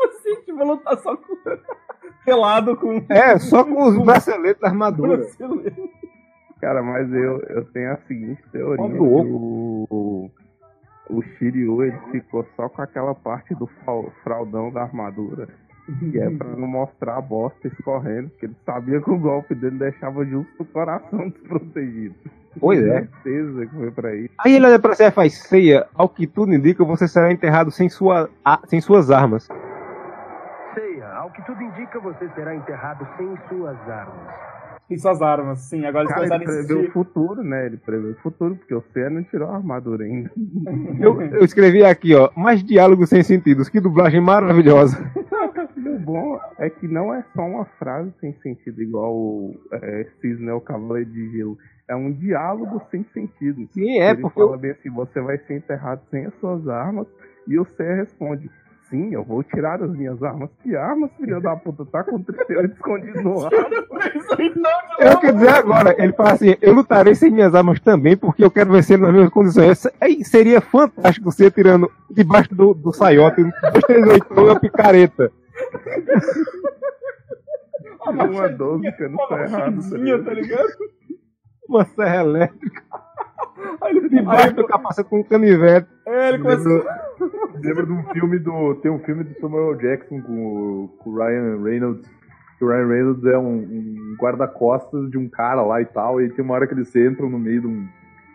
[0.05, 1.36] Assim, tipo, tá só com...
[2.24, 3.05] pelado com...
[3.09, 5.26] É, só com os braceletes da armadura.
[6.61, 8.88] Cara, mas eu, eu tenho a seguinte teoria.
[8.88, 10.30] Do o,
[11.11, 13.68] o Shiryu ele ficou só com aquela parte do
[14.22, 15.48] fraldão da armadura.
[16.11, 19.78] Que é pra não mostrar a bosta escorrendo, porque ele sabia que o golpe dele
[19.78, 22.14] deixava justo o coração desprotegido.
[22.61, 23.01] Pois é.
[23.01, 24.30] certeza que foi pra isso.
[24.38, 27.70] Aí ele olha pra você e faz ceia, ao que tudo indica, você será enterrado
[27.70, 29.49] sem, sua, a- sem suas armas.
[30.74, 34.34] Ceia, ao que tudo indica, você será enterrado sem suas armas.
[34.88, 35.86] Sem suas armas, sim.
[35.86, 37.66] Agora eles Cara, ele começaram a preveu o futuro, né?
[37.66, 40.30] Ele preveu o futuro, porque o Seiya não tirou a armadura ainda.
[41.01, 44.99] Eu, eu escrevi aqui, ó, mais diálogos sem sentidos, que dublagem maravilhosa.
[46.05, 50.53] Bom é que não é só uma frase sem sentido, igual o é, Cisne é
[50.55, 51.59] o Cavaleiro de Gelo.
[51.88, 53.68] É um diálogo sem sentido.
[53.72, 56.66] Sim, é, Ele porque fala eu- bem assim, você vai ser enterrado sem as suas
[56.68, 57.07] armas.
[57.46, 58.48] E o Seiya responde,
[58.88, 60.48] sim, eu vou tirar as minhas armas.
[60.62, 61.84] Que armas, filho da puta?
[61.84, 63.50] Tá com 38 escondido no ar.
[64.98, 68.50] Eu quero dizer agora, ele fala assim, eu lutarei sem minhas armas também, porque eu
[68.50, 69.86] quero vencer nas mesmas condições.
[70.00, 75.32] Aí seria fantástico você tirando debaixo do, do saiote, 238 uma picareta.
[78.07, 79.91] Uma 12 que eu não tô errado.
[79.91, 80.25] tá ligado?
[80.25, 80.68] tá ligado?
[81.68, 82.83] Uma serra elétrica.
[83.81, 85.89] Aí ele, Debaixo do capacete com um canivete.
[86.07, 86.73] é, ele começou...
[86.79, 88.75] Lembra, lembra de um filme do.
[88.77, 90.33] Tem um filme do Samuel Jackson com,
[90.85, 92.11] o- com o Ryan Reynolds.
[92.59, 96.20] Que o Ryan Reynolds é um, um guarda-costas de um cara lá e tal.
[96.20, 97.87] E tem uma hora que eles entram no meio de um.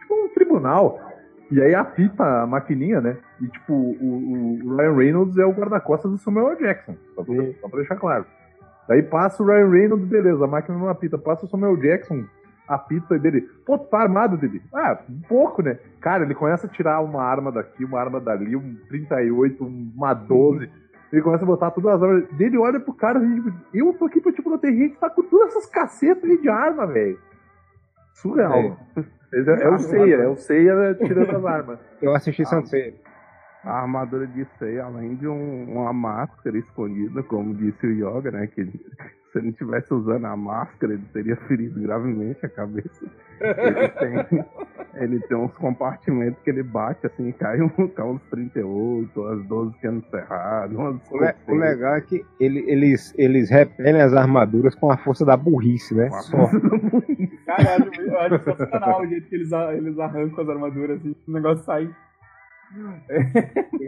[0.01, 0.99] Tipo um tribunal.
[1.49, 3.17] E aí apita a maquininha, né?
[3.41, 6.95] E tipo, o, o Ryan Reynolds é o guarda-costas do Samuel Jackson.
[7.15, 8.25] Só pra, só pra deixar claro.
[8.87, 11.17] Daí passa o Ryan Reynolds, beleza, a máquina não apita.
[11.17, 12.25] Passa o Samuel Jackson,
[12.67, 13.41] apita dele.
[13.65, 14.61] Pô, tu tá armado dele?
[14.73, 15.77] Ah, um pouco, né?
[16.01, 20.69] Cara, ele começa a tirar uma arma daqui, uma arma dali, um 38, uma 12.
[21.11, 22.29] Ele começa a botar todas as armas.
[22.33, 25.09] Dele olha pro cara e tipo, eu tô aqui pra te proteger, a gente tá
[25.09, 27.17] com todas essas cacetas de arma, velho.
[28.13, 28.77] Surreal.
[28.97, 29.03] É,
[29.33, 31.79] é o Ceia, é o Ceia tirando as armas.
[32.01, 32.95] Eu assisti Sanseiro.
[33.63, 38.47] A armadura de Seiya, além de um- uma máscara escondida, como disse o Yoga, né?
[38.47, 43.05] Que se ele estivesse usando a máscara, ele teria ferido gravemente a cabeça.
[43.41, 44.45] Ele tem,
[44.95, 49.77] ele tem uns compartimentos que ele bate assim, cai, um, cai uns 38, umas 12
[49.81, 50.77] canos cerrados,
[51.11, 55.25] O, le- o legal é que ele- eles, eles repelem as armaduras com a força
[55.25, 56.09] da burrice, né?
[56.11, 56.49] Só.
[57.47, 61.63] Caralho, eu acho sensacional o jeito que eles, eles arrancam as armaduras assim, o negócio
[61.63, 61.89] sai.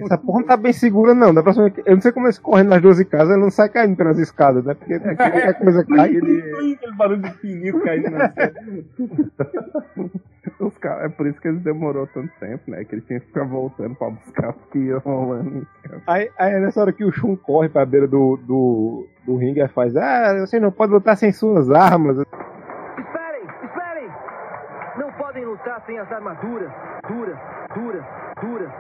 [0.02, 1.34] Essa porra não tá bem segura, não.
[1.34, 3.98] Da próxima, eu não sei como eles correm nas 12 casas, ele não sai caindo
[3.98, 4.74] pelas escadas, né?
[4.74, 6.16] Porque qualquer coisa cai.
[6.16, 8.32] Aquele barulho de pinico caindo na
[10.62, 12.86] Os caras, é por isso que ele demorou tanto tempo, né?
[12.86, 15.68] Que ele tinha que ficar voltando pra buscar o que ia rolando.
[16.08, 19.62] Aí, aí é nessa hora que o Shun corre pra beira do, do, do ringue
[19.62, 22.18] e faz: Ah, você não pode lutar sem suas armas.
[25.60, 26.72] Não lutar sem as armaduras.
[27.08, 27.38] Duras,
[27.76, 28.06] duras,
[28.42, 28.72] duras.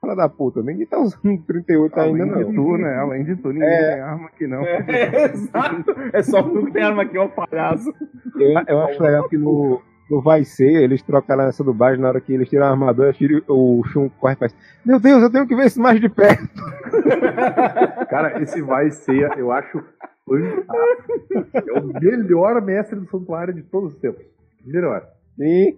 [0.00, 2.64] Fala da puta, ninguém tá usando 38 ainda, Além de não.
[2.64, 2.96] tu, né?
[2.98, 3.92] Além de tu, ninguém É.
[3.94, 4.62] tem arma aqui não.
[4.64, 5.84] É, exato.
[6.12, 7.92] É só tu que tem arma aqui, ó, palhaço.
[8.36, 12.20] Eu, eu acho legal que no, no Vai Ser, eles trocaram essa dublagem na hora
[12.20, 14.54] que eles tiram a armadura, tira- o Shun corre e faz:
[14.86, 16.46] Meu Deus, eu tenho que ver isso mais de perto.
[18.08, 19.82] Cara, esse vai ser, eu acho
[20.28, 21.68] fantástico.
[21.74, 24.24] É o melhor mestre do santuário de todos os tempos.
[24.64, 25.02] Melhor.
[25.40, 25.76] E.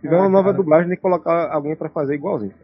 [0.00, 0.56] Se tiver uma nova cara.
[0.56, 2.54] dublagem, tem que colocar alguém pra fazer igualzinho.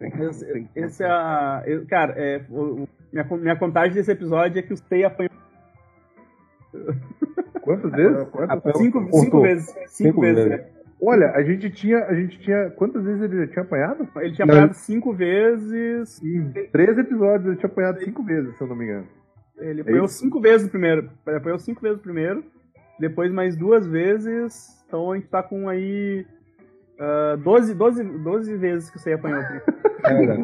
[0.00, 1.62] Esse, esse é a.
[1.66, 5.30] eu- cara, é, o- o- minha, minha contagem desse episódio é que o Stay apanhou
[7.62, 8.18] Quantas vezes?
[8.76, 9.20] cinco, Cortou.
[9.20, 9.66] cinco vezes.
[9.66, 10.64] Cinco, Cinco vezes, né?
[11.00, 12.04] Olha, a gente tinha.
[12.04, 12.70] A gente tinha.
[12.70, 14.08] Quantas vezes ele já tinha apanhado?
[14.16, 16.22] Ele tinha apanhado cinco vezes.
[16.22, 19.06] Em três episódios ele tinha apanhado cinco vezes, se eu não me engano.
[19.58, 20.18] Ele É apanhou isso?
[20.18, 21.10] cinco vezes no primeiro.
[21.26, 22.44] Ele apanhou cinco vezes no primeiro.
[23.00, 24.68] Depois mais duas vezes.
[24.86, 26.26] Então a gente tá com aí.
[26.98, 29.42] Ah, 12, 12, 12 vezes que você apanhou.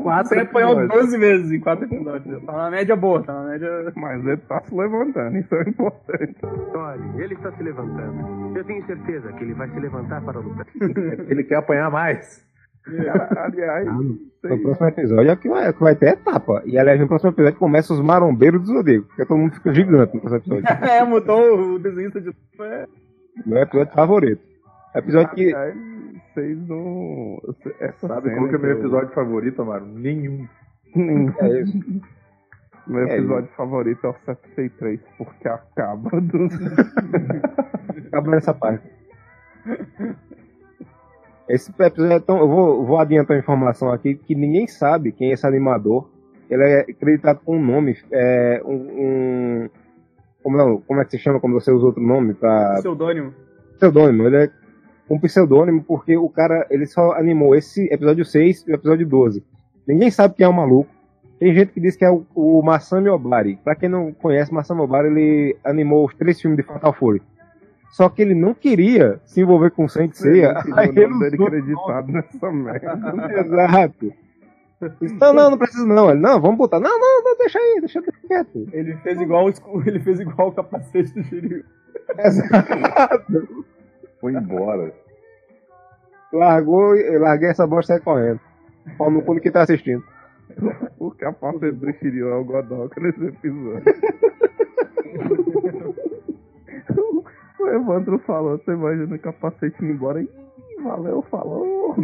[0.02, 1.02] Quatro você apanhou episódios.
[1.02, 2.44] 12 vezes em quatro episódios.
[2.44, 3.92] Tá na média boa, tá na média.
[3.96, 6.36] Mas ele tá se levantando, isso é importante.
[6.74, 8.58] Olhe, ele está se levantando.
[8.58, 10.66] Eu tenho certeza que ele vai se levantar para lutar.
[11.28, 12.44] Ele quer apanhar mais.
[12.84, 16.62] Cara, aliás, No próximo episódio é que vai, que vai ter etapa.
[16.66, 20.14] E aliás, no próximo episódio começa os marombeiros do Zodíaco, porque todo mundo fica gigante
[20.14, 20.84] no próximo episódio.
[20.84, 22.30] é, mudou o desenhista de.
[22.60, 22.86] É.
[23.46, 24.42] Meu episódio favorito.
[24.94, 25.54] Episódio que.
[26.34, 27.38] Vocês não.
[27.80, 29.86] Essa Sabe qual que é que meu eu- episódio favorito, Amaro?
[29.86, 30.46] Nenhum.
[30.94, 31.32] Nenhum.
[31.40, 31.78] É isso.
[32.86, 36.48] Meu É episódio favorito é o 73, porque acaba do.
[38.08, 38.84] Acaba nessa parte.
[41.48, 42.38] Esse episódio é tão.
[42.38, 46.10] Eu vou, vou adiantar uma informação aqui que ninguém sabe quem é esse animador.
[46.50, 47.96] Ele é acreditado com um nome.
[48.10, 49.70] É, um, um-
[50.42, 52.74] como, não, como é que se chama quando você usa outro nome pra.
[52.78, 53.32] Pseudônimo.
[53.76, 54.26] Pseudônimo.
[54.26, 54.50] Ele é
[55.12, 59.44] um pseudônimo porque o cara ele só animou esse episódio 6 e o episódio 12.
[59.86, 60.90] Ninguém sabe quem é o maluco.
[61.38, 63.58] Tem gente que diz que é o, o Masami Obari.
[63.62, 67.20] Pra quem não conhece, Masami Obari ele animou os três filmes de Fatal Fury.
[67.90, 70.54] Só que ele não queria se envolver com Saint Seiya.
[70.74, 71.06] Aí o ele
[71.36, 72.98] usou- acreditado nessa merda.
[73.38, 74.12] Exato.
[75.20, 76.10] Não, não, não precisa não.
[76.10, 76.80] Ele, não, vamos botar.
[76.80, 78.66] Não, não, não, deixa aí, deixa quieto.
[78.72, 81.64] Ele fez igual o, ele fez igual o capacete do Shiryu.
[82.18, 83.48] Exato.
[84.20, 84.92] Foi embora.
[86.32, 88.40] Largou, eu larguei essa bosta e saí correndo.
[88.96, 90.02] Pau no cu de quem tá assistindo.
[90.98, 93.84] O capacete do Shiryu é o Godoka nesse episódio.
[97.60, 100.22] o Evandro falou, você imagina o capacete indo embora.
[100.22, 100.28] Ih,
[100.82, 101.96] valeu, falou.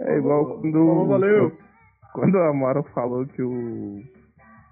[0.00, 0.72] É igual quando.
[0.72, 1.52] Falou, valeu.
[2.12, 4.02] Quando o Amaro falou que o.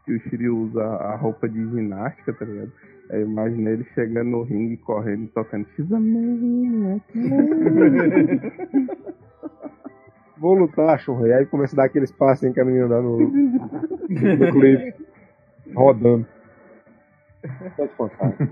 [0.05, 2.73] Que o Shiryu usa a roupa de ginástica, tá ligado?
[3.15, 8.53] Eu imaginei ele chegando no ringue, correndo e tocando She's a maniac, maniac."
[10.37, 11.27] Vou lutar, churro.
[11.27, 14.95] E aí começa a dar aqueles passos que a menina dá no, no clipe.
[15.75, 16.27] Rodando.
[17.45, 18.43] Episódio fantástico.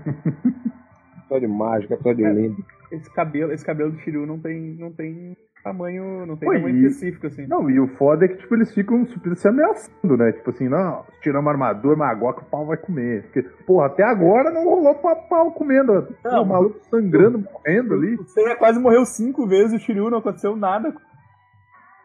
[1.17, 2.65] Episódio mágico, episódio lindo.
[2.91, 6.75] Esse cabelo, esse cabelo do Shiryu não tem, não tem tamanho, não tem Oi, tamanho
[6.75, 7.47] e- específico assim.
[7.47, 10.31] Não, e o foda é que, tipo, eles ficam super se ameaçando, né?
[10.33, 13.23] Tipo assim, não, tiramos a armadura, mas agora que o pau vai comer.
[13.23, 16.07] Porque, porra, até agora não rolou pra pau comendo.
[16.23, 18.15] Não, o maluco sangrando, morrendo ali.
[18.15, 20.89] O Seiya quase morreu cinco vezes, o Shiryu não aconteceu nada.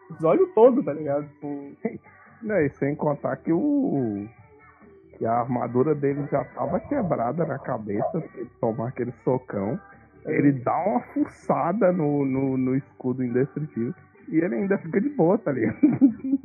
[0.09, 1.27] O episódio todo, tá ligado?
[1.27, 1.71] Tipo,
[2.41, 4.25] Não, e sem contar que o.
[5.17, 8.23] Que a armadura dele já tava quebrada na cabeça,
[8.61, 9.77] tomar aquele socão.
[10.25, 13.93] Ele dá uma fuçada no, no, no escudo indestrutível.
[14.27, 15.77] E ele ainda fica de boa, tá ligado?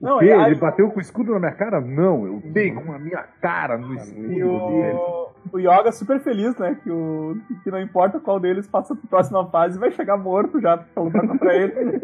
[0.00, 0.26] Não, o quê?
[0.26, 1.78] e aí- Ele bateu com o escudo na minha cara?
[1.80, 4.94] Não, eu dei com a minha cara no escudo E dele.
[4.94, 6.74] o, o Yoga super feliz, né?
[6.82, 10.78] Que, o, que não importa qual deles passa pra próxima fase, vai chegar morto já
[10.78, 11.74] pra lutar contra ele.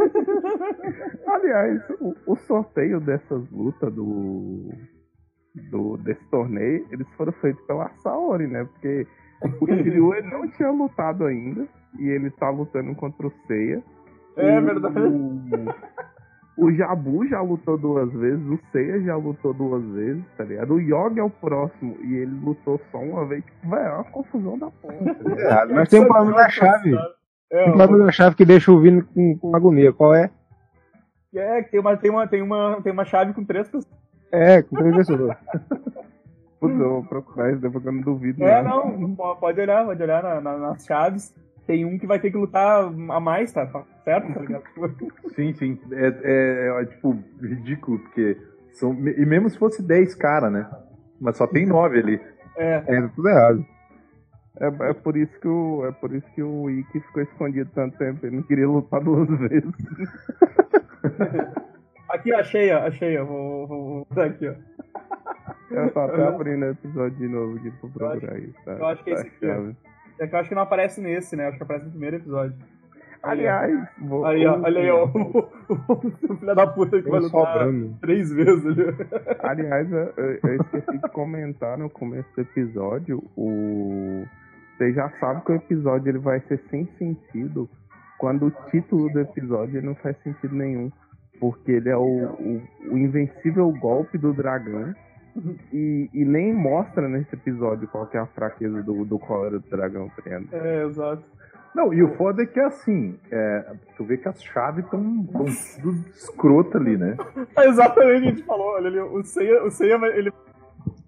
[1.26, 4.70] Aliás, o, o sorteio dessas lutas do,
[5.70, 5.96] do.
[5.98, 8.64] desse torneio, eles foram feitos pela Saori, né?
[8.64, 9.06] Porque
[9.60, 11.66] o Shiryu ele não tinha lutado ainda.
[11.98, 13.82] E ele tá lutando contra o Seiya.
[14.36, 14.96] É O- verdade.
[16.58, 20.72] O Jabu já lutou duas vezes, o Seiya já lutou duas vezes, tá ligado?
[20.72, 23.44] O Yoga é o próximo e ele lutou só uma vez.
[23.44, 24.94] Tipo, velho, é uma confusão da porra.
[24.94, 25.38] tá ligado?
[25.38, 25.74] Errado.
[25.76, 26.94] Mas tem um problema na chave.
[27.52, 29.92] É, Tem um problema na chave que deixa o Vini com, com agonia.
[29.92, 30.30] Qual é?
[31.34, 33.86] é, que tem uma, tem, uma, tem, uma, tem uma chave com três pessoas.
[34.32, 35.36] É, com três pessoas.
[36.60, 38.42] Putz, eu vou procurar isso depois que eu não duvido.
[38.42, 41.34] É, não, po- pode olhar, pode olhar na- na- nas chaves.
[41.66, 43.66] Tem um que vai ter que lutar a mais, tá?
[43.66, 44.32] Tá Certo?
[44.32, 44.62] Tá ligado?
[45.34, 45.78] Sim, sim.
[45.92, 48.36] É, é, é, tipo, ridículo, porque.
[48.72, 50.70] São, e mesmo se fosse 10 caras, né?
[51.20, 52.20] Mas só tem 9 ali.
[52.56, 52.82] É.
[52.86, 53.66] É, tá tudo errado.
[54.60, 57.98] É, é por isso que o é por isso que o Ikki ficou escondido tanto
[57.98, 58.24] tempo.
[58.24, 59.70] Ele não queria lutar duas vezes.
[62.08, 63.24] Aqui, achei, ó, achei, ó.
[63.24, 64.54] Vou, vou, vou aqui, ó.
[65.70, 68.54] Eu tô até abrindo o episódio de novo aqui pra procurar isso.
[68.64, 69.54] Tá, eu acho que é tá esse aqui, ó.
[69.54, 69.76] chave.
[70.18, 71.48] É que eu acho que não aparece nesse, né?
[71.48, 72.56] Acho que aparece no primeiro episódio.
[73.22, 75.06] Aliás, vou- Aí, ó, olha aí, ó.
[75.68, 77.96] O filho da puta que vai lutar sobrando.
[78.00, 78.84] três vezes ali.
[79.40, 83.22] Aliás, eu, eu- eu esqueci de comentar no começo do episódio.
[83.36, 84.24] O...
[84.78, 87.68] Você já sabe que o episódio ele vai ser sem sentido
[88.18, 90.92] quando o título do episódio não faz sentido nenhum.
[91.40, 92.62] Porque ele é o, o,
[92.92, 94.94] o invencível golpe do dragão.
[95.72, 99.68] E, e nem mostra nesse episódio qual que é a fraqueza do, do cólera do
[99.68, 100.46] dragão, tá ligado?
[100.52, 101.22] É, exato.
[101.74, 105.02] Não, e o foda é que é assim, é, tu vê que as chaves estão
[105.26, 107.16] tudo escrota ali, né?
[107.56, 108.68] É exatamente o a gente falou.
[108.76, 110.32] Olha ali, o Seiya, o Seiya vai- ele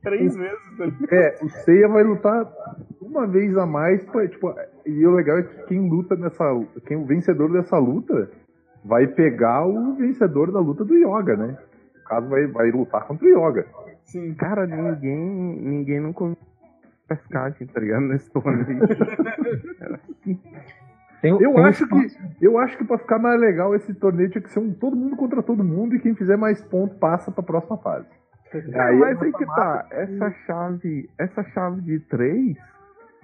[0.03, 0.77] três vezes.
[0.77, 0.85] tá?
[1.11, 2.47] É, o Seiya vai lutar
[3.01, 4.55] uma vez a mais, pra, tipo,
[4.85, 6.45] e o legal é que quem luta nessa,
[6.87, 8.31] quem o vencedor dessa luta
[8.85, 11.59] vai pegar o vencedor da luta do Yoga, né?
[11.97, 13.67] No caso vai, vai lutar contra o Yoga.
[14.09, 14.35] Sim.
[14.35, 16.39] Cara, ninguém, ninguém nunca ouviu
[17.07, 18.03] pescagem, tá ligado?
[18.03, 18.81] Nesse torneio.
[21.21, 24.41] Tem, Eu tem acho que eu acho que para ficar mais legal esse torneio tinha
[24.41, 27.43] que ser um todo mundo contra todo mundo e quem fizer mais ponto passa pra
[27.43, 28.07] próxima fase.
[28.55, 32.57] Aí, mas aí que tá, essa chave, essa chave de três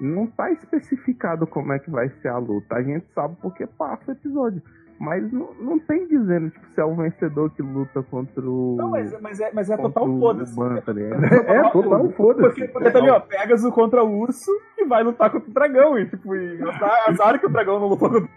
[0.01, 2.75] não tá especificado como é que vai ser a luta.
[2.75, 4.61] A gente sabe porque passa o episódio.
[4.99, 8.77] Mas não, não tem dizendo tipo, se é o vencedor que luta contra o.
[8.79, 10.57] Não, mas, mas é, mas é contra total o foda-se.
[10.57, 11.25] Ban, tá ligado?
[11.25, 12.43] É, total foda-se.
[12.49, 15.99] Porque, porque tá ali, ó, Pegasus contra o urso e vai lutar contra o dragão.
[15.99, 18.29] E tipo, e azar, azar que o dragão não lutou contra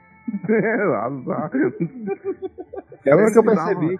[0.49, 1.51] É, azar.
[3.05, 3.99] É o que eu Dava- percebi.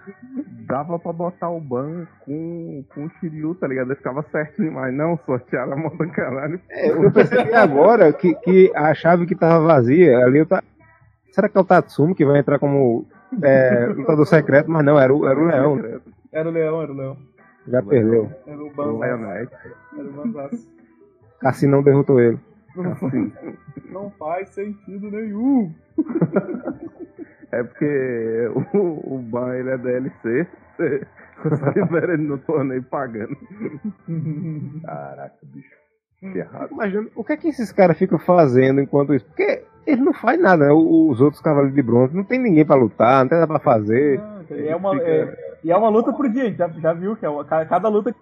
[0.66, 3.86] Dava pra botar o Ban com, com o Shiryu, tá ligado?
[3.88, 4.92] Ele ficava certo demais.
[4.94, 6.60] Não, sortearam a mão do caralho.
[6.68, 10.62] É, eu percebi agora que, que a chave que tava vazia ali, eu tá...
[11.38, 13.06] será que é o Tatsumi que vai entrar como
[13.40, 14.68] é, lutador secreto?
[14.68, 16.00] Mas não, era o, era o Leão.
[16.32, 17.16] Era o leão, era o leão.
[17.68, 18.32] Já perdeu.
[18.44, 18.98] Era o.
[18.98, 19.54] Leonete.
[19.96, 20.68] Era o Banzaço.
[21.38, 22.40] Cassinão derrotou ele.
[22.92, 23.32] Assim.
[23.90, 25.72] Não faz sentido nenhum.
[27.50, 30.46] É porque o, o Ban ele é DLC.
[30.76, 31.06] Você
[31.42, 33.34] você libera ele no torneio pagando.
[34.84, 35.74] Caraca, bicho.
[36.18, 36.72] Que errado.
[36.72, 39.24] Imagina, o que é que esses caras ficam fazendo enquanto isso?
[39.24, 40.72] Porque eles não fazem nada, né?
[40.72, 44.20] Os outros cavaleiros de bronze não tem ninguém pra lutar, não tem nada pra fazer.
[44.50, 47.16] E é uma, é, e é uma luta por dia, a gente já, já viu
[47.16, 48.14] que é uma, ca- cada luta.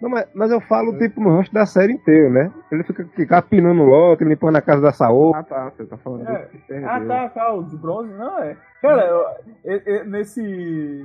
[0.00, 2.52] Não, mas, mas eu falo, tipo, no resto da série inteira, né?
[2.70, 5.34] Ele fica aqui capinando o lote, limpando a casa da Saô.
[5.34, 6.42] Ah tá, você tá falando É.
[6.42, 6.88] do que perdeu.
[6.88, 8.56] Ah, tá, tá, o de bronze, não é.
[8.80, 9.26] Cara, eu-
[9.64, 11.04] e- e- nesse.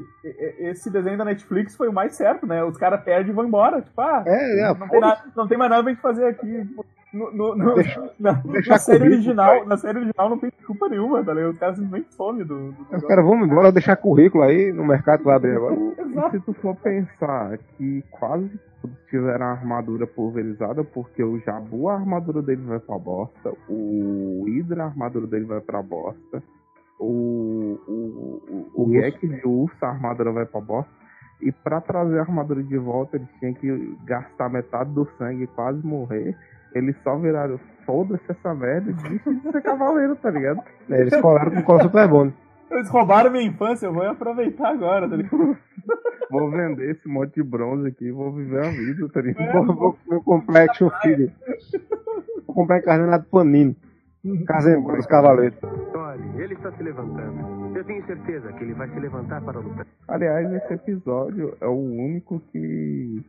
[0.60, 2.64] Esse desenho da Netflix foi o mais certo, né?
[2.64, 3.82] Os caras perdem e vão embora.
[3.82, 6.70] Tipo, ah, É, é, não, tem nada, não tem mais nada pra gente fazer aqui.
[7.14, 7.76] No, no- no-
[8.20, 11.52] na, deixar na série currículo, original, na série original não tem desculpa nenhuma, tá ligado?
[11.52, 12.72] Os caras simplesmente somem do.
[12.72, 15.76] do Os caras vão embora, deixar currículo aí no mercado que vai abrir agora.
[16.14, 18.48] E se tu for pensar que quase
[18.82, 24.44] todos tiveram a armadura pulverizada, porque o Jabu a armadura dele vai pra bosta, o
[24.48, 26.44] Hydra a armadura dele vai pra bosta,
[27.00, 30.92] o, o, o, o Gek de urso a armadura vai pra bosta,
[31.42, 35.48] e pra trazer a armadura de volta eles tinham que gastar metade do sangue e
[35.48, 36.38] quase morrer.
[36.74, 40.62] Eles só viraram, foda-se essa merda, deixa de ser cavaleiro, tá ligado?
[40.90, 42.32] É, Eles colaram com cola super bom.
[42.72, 45.56] Eles roubaram minha infância, eu vou aproveitar agora, tá ligado?
[46.32, 49.66] Vou vender esse monte de bronze aqui e vou viver a vida, tá ligado?
[49.66, 51.32] Vou, vou, vou comprar action figure.
[52.48, 53.76] Vou comprar encarnado panino.
[54.48, 55.58] Casembo dos cavaleiros.
[55.94, 57.78] Olhe, ele está se levantando.
[57.78, 59.86] Eu tenho certeza que ele vai se levantar para lutar.
[60.08, 63.22] Aliás, esse episódio é o único que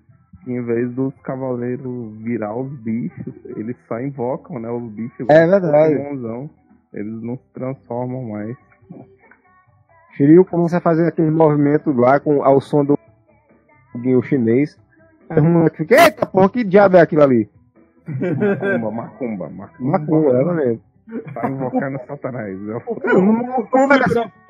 [0.47, 4.71] em vez dos cavaleiros virar os bichos, eles só invocam, né?
[4.71, 5.29] Os bichos.
[5.29, 5.97] É verdade.
[5.97, 6.51] Pokémonzão.
[6.93, 8.57] Eles não se transformam mais.
[10.13, 12.99] Shiryu começa a fazer aquele movimento lá com, ao som do
[13.97, 14.79] guinho chinês.
[15.29, 17.51] Aí o moleque fica, eita porra, que diabo é aquilo ali?
[18.07, 19.99] Macumba, macumba, macumba.
[19.99, 20.83] Macumba, ela mesmo.
[21.35, 22.59] Tá invocando Satanás.
[22.61, 22.81] né?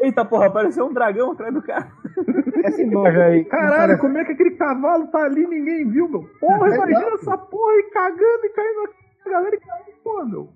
[0.00, 1.88] Eita porra, apareceu um dragão atrás do cara.
[2.64, 3.44] Essa imagem aí.
[3.44, 6.24] Caralho, como é que aquele cavalo tá ali e ninguém viu, meu?
[6.40, 8.88] Porra, imagina essa porra aí cagando e caindo
[9.26, 10.48] na galera e caindo, porra, meu.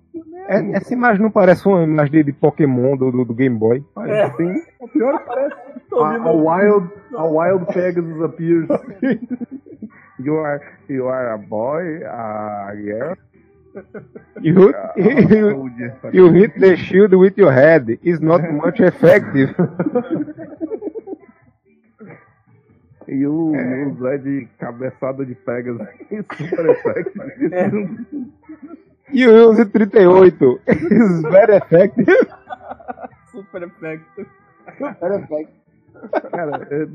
[0.47, 3.83] É- essa imagem não parece uma imagem de, de Pokémon do, do, do Game Boy?
[4.07, 4.29] É.
[4.31, 5.55] Sim, o pior que parece.
[5.91, 8.67] A, a Wild, a Wild Pegasus appears.
[10.19, 13.13] You are, you are a boy, a girl.
[14.41, 15.71] You, you,
[16.13, 17.89] you hit the shield with your head.
[18.03, 19.55] It's not much effective.
[23.11, 25.77] E o, e o Zé de cabeçada de pegas
[26.37, 28.05] super effective.
[29.11, 30.61] You use 38.
[30.67, 32.05] It's very effective.
[33.31, 34.27] Super effecto.
[34.79, 35.59] Very effective.
[36.31, 36.87] Cara, é...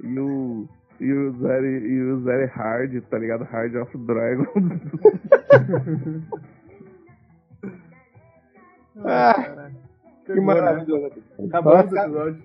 [0.00, 0.68] e o.
[1.04, 3.44] E o Zé e o Zé Hard, tá ligado?
[3.44, 4.46] Hard of Dragon.
[9.04, 9.70] Ah,
[10.24, 11.10] que maravilha.
[11.46, 12.42] Acabou o episódio.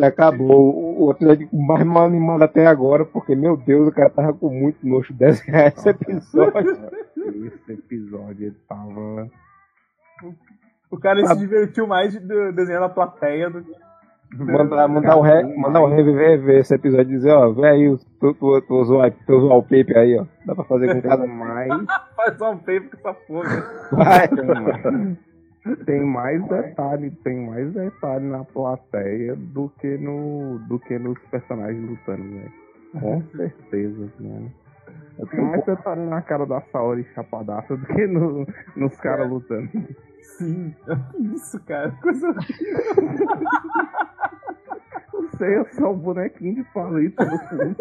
[0.00, 4.32] Acabou o o episódio mais mal animado até agora, porque, meu Deus, o cara tava
[4.34, 6.78] com muito nojo 10 reais esse episódio.
[7.28, 9.30] Esse episódio ele tava.
[10.90, 13.70] O cara se divertiu mais de de- desenhando a plateia do que.
[14.36, 17.88] Mandar, mandar, o re, mandar o reviver ver esse episódio e dizer, ó, vê aí
[17.88, 20.26] os tu, tu, tuas wipe- teus wallpaper aí, ó.
[20.44, 21.68] Dá pra fazer com cada mais.
[22.14, 23.48] Faz um paper com essa porra.
[23.92, 24.28] Vai.
[25.86, 31.88] Tem mais detalhe, tem mais detalhe na plateia do que no do que nos personagens
[31.88, 32.52] lutando, velho.
[33.00, 34.52] Com certeza, mano.
[35.30, 39.68] Tem mais detalhe na cara da Saori chapadaça do que no, nos caras lutando.
[40.22, 40.74] Sim.
[41.12, 41.90] Que isso, cara?
[42.02, 42.34] Coisa
[45.12, 47.76] Não sei, é só um bonequinho de palito no fundo.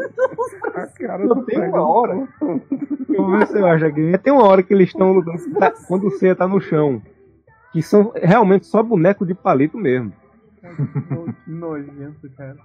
[0.76, 2.28] A cara Não do tem uma hora.
[3.10, 4.18] Eu acho aqui.
[4.20, 7.02] Tem uma hora que eles estão lutando tá- quando o Seiya tá no chão.
[7.72, 10.12] Que são realmente só boneco de palito mesmo.
[11.48, 12.56] Nojento, cara.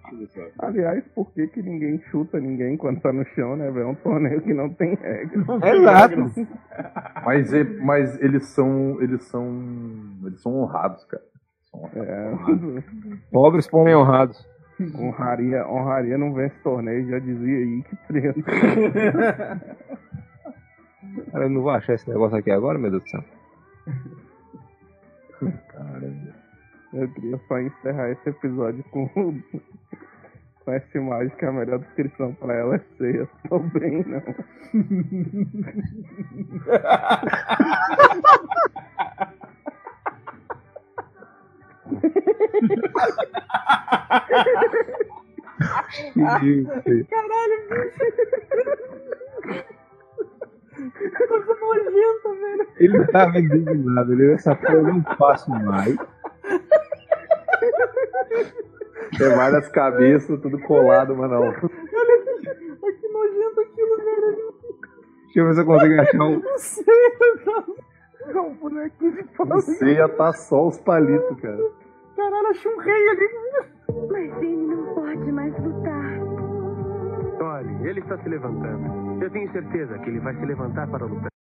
[0.59, 3.87] Aliás, por que, que ninguém chuta ninguém quando tá no chão, né, velho?
[3.87, 5.45] É um torneio que não tem regra.
[5.75, 6.49] Exato.
[7.25, 9.01] Mas, e- mas eles são.
[9.01, 9.47] Eles são.
[10.25, 11.23] Eles são honrados, cara.
[11.97, 12.33] É.
[13.31, 14.47] Pobres porém honrados.
[14.99, 18.43] Honraria, honraria não vence torneio, já dizia aí que preto.
[21.31, 23.25] Cara, eu não vou achar esse negócio aqui agora, meu Deus do céu.
[26.93, 32.55] Eu queria só encerrar esse episódio com, com essa imagem que a melhor descrição pra
[32.55, 33.29] ela é ceia.
[33.49, 34.23] Tô bem, não.
[47.09, 48.03] Caralho, bicho.
[51.29, 52.67] Coisa nojenta, velho.
[52.77, 55.97] Ele tava indignado, ele essa porra eu não faço mais.
[59.17, 61.41] Tem várias cabeças, tudo colado, mas não.
[61.43, 64.55] Olha que nojento aquilo, velho.
[65.25, 66.41] Deixa eu ver se eu consigo achar um.
[66.41, 66.85] Não sei,
[68.29, 71.59] É um bonequinho de Você ia tá só os palitos, cara.
[72.17, 73.29] Caralho, achei um rei ali.
[74.11, 76.21] Mas ele não pode mais lutar.
[77.41, 79.23] Olhe, ele está se levantando.
[79.23, 81.32] Eu tenho certeza que ele vai se levantar para lutar.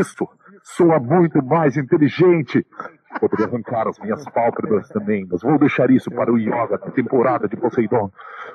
[0.00, 0.26] Visto,
[0.62, 2.66] sou muito mais inteligente.
[3.20, 7.46] Poderia arrancar as minhas pálpebras também, mas vou deixar isso para o Yoga na temporada
[7.46, 8.10] de Poseidon.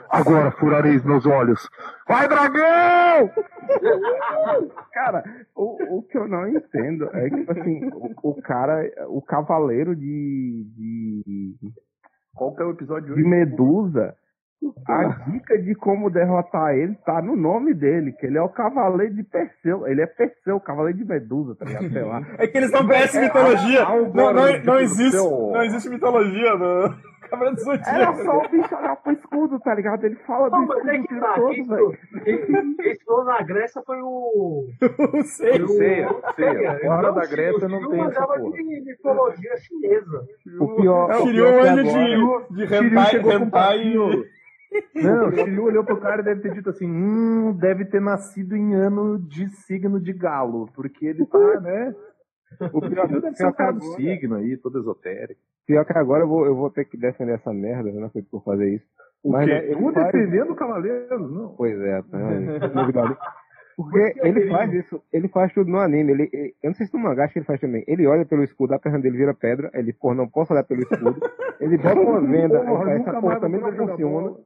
[0.10, 1.70] Agora furareis meus olhos.
[2.08, 3.30] Vai, dragão!
[4.92, 5.24] Cara,
[5.56, 9.96] o, o que eu não entendo é que, tipo assim, o, o cara, o cavaleiro
[9.96, 10.66] de.
[10.76, 11.56] de.
[12.34, 14.16] Qual que é o episódio de Medusa,
[14.88, 19.14] a dica de como derrotar ele tá no nome dele, que ele é o cavaleiro
[19.14, 19.86] de Perseu.
[19.88, 21.90] Ele é Perseu, cavaleiro de Medusa, tá ligado?
[21.92, 22.22] Sei lá.
[22.38, 23.84] É que eles não conhecem É, mitologia.
[23.84, 27.90] ah, Não, não, não existe, não existe mitologia no Cavaleiro do Zodíaco.
[27.90, 30.04] Era só o bicho olhar pro escudo, tá ligado?
[30.06, 31.34] Ele fala do Não, mas escudo é o que tá.
[31.34, 31.98] todo, velho.
[32.24, 34.68] quem- ensinou na Grécia foi o.
[35.20, 36.10] o Ceia, Ceia.
[36.36, 36.80] Ceia.
[36.82, 38.52] Fora Então, da Grécia o não Shiryu tem essa porra.
[38.52, 40.24] de mitologia chinesa.
[40.60, 44.26] O pior, É, o Shiryu pior é anjo agora- de, de Shiryu hentai, hentai papinho.
[44.96, 48.56] Não, o Shiryu olhou pro cara e deve ter dito assim: hum, deve ter nascido
[48.56, 51.94] em ano de signo de galo, porque ele tá, né?
[52.74, 55.40] O pior deve ser um cara do signo aí, todo esotérico.
[55.68, 58.30] Pior que agora eu vou, eu vou ter que defender essa merda, eu não acredito
[58.32, 58.86] por fazer isso.
[59.24, 59.76] O Mas quê?
[59.76, 61.56] né, faz- defendendo Cavaleiros, não.
[61.56, 62.18] Pois é, tá,
[62.76, 63.18] novidade.
[63.76, 66.12] Porque ele faz isso, ele faz tudo no anime.
[66.14, 67.84] Ele, ele- eu não sei se no mangá acho que ele faz também.
[67.88, 69.70] Ele olha pelo escudo, a perna dele vira pedra.
[69.74, 71.20] Ele, pô, não posso olhar pelo escudo.
[71.60, 74.30] Ele bota uma venda, Porra, essa porra também vou não funciona.
[74.30, 74.40] bola.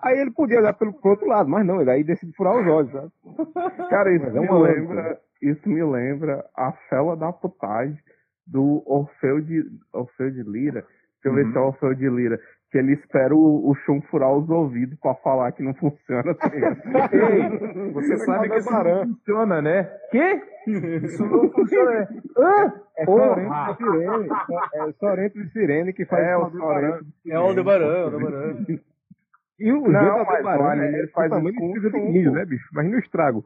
[0.00, 2.66] Aí ele podia olhar pelo pro outro lado, mas não, ele aí decide furar os
[2.66, 3.10] olhos, sabe?
[3.90, 5.18] Cara, isso é me lembra.
[5.42, 7.98] Isso me lembra a fela da putagem
[8.46, 10.80] do Orfeu de, Orfeu de Lira.
[11.22, 11.52] Deixa eu ver Uhum.
[11.52, 12.40] se é o Orfeu de Lira.
[12.70, 16.34] Que ele espera o, o chum furar os ouvidos pra falar que não funciona.
[16.34, 16.50] tá?
[17.12, 19.84] Ei, você sabe que isso não funciona, né?
[20.10, 20.42] Quê?
[21.02, 21.90] Isso não funciona.
[21.92, 22.08] né?
[22.36, 22.72] Hã?
[22.96, 23.76] É Porra!
[23.76, 24.28] Sorento de Sirene.
[24.74, 26.50] É Sorento de Sirene que faz É, o.
[26.50, 27.06] Sorento.
[27.28, 28.56] É o Aldebaran, Aldebaran.
[29.58, 32.68] E o Não, do mas é ele faz isso com de milho, né, bicho?
[32.72, 33.44] Imagina o estrago.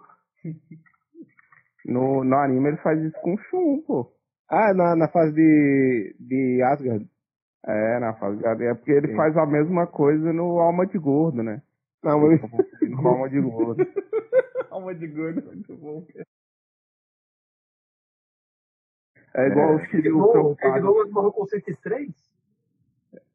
[1.85, 4.13] No, no anime ele faz isso com chum, pô.
[4.49, 7.09] Ah, na, na fase de, de Asgard.
[7.65, 9.17] É, na fase de É porque ele Sim.
[9.17, 11.63] faz a mesma coisa no Alma de Gordo, né?
[12.03, 12.41] Não, mas
[12.83, 13.87] No Alma de Gordo.
[14.71, 16.07] Alma de gordo, muito bom.
[19.35, 22.09] É igual o Ele Shiryu ele Douglas morreu com 103?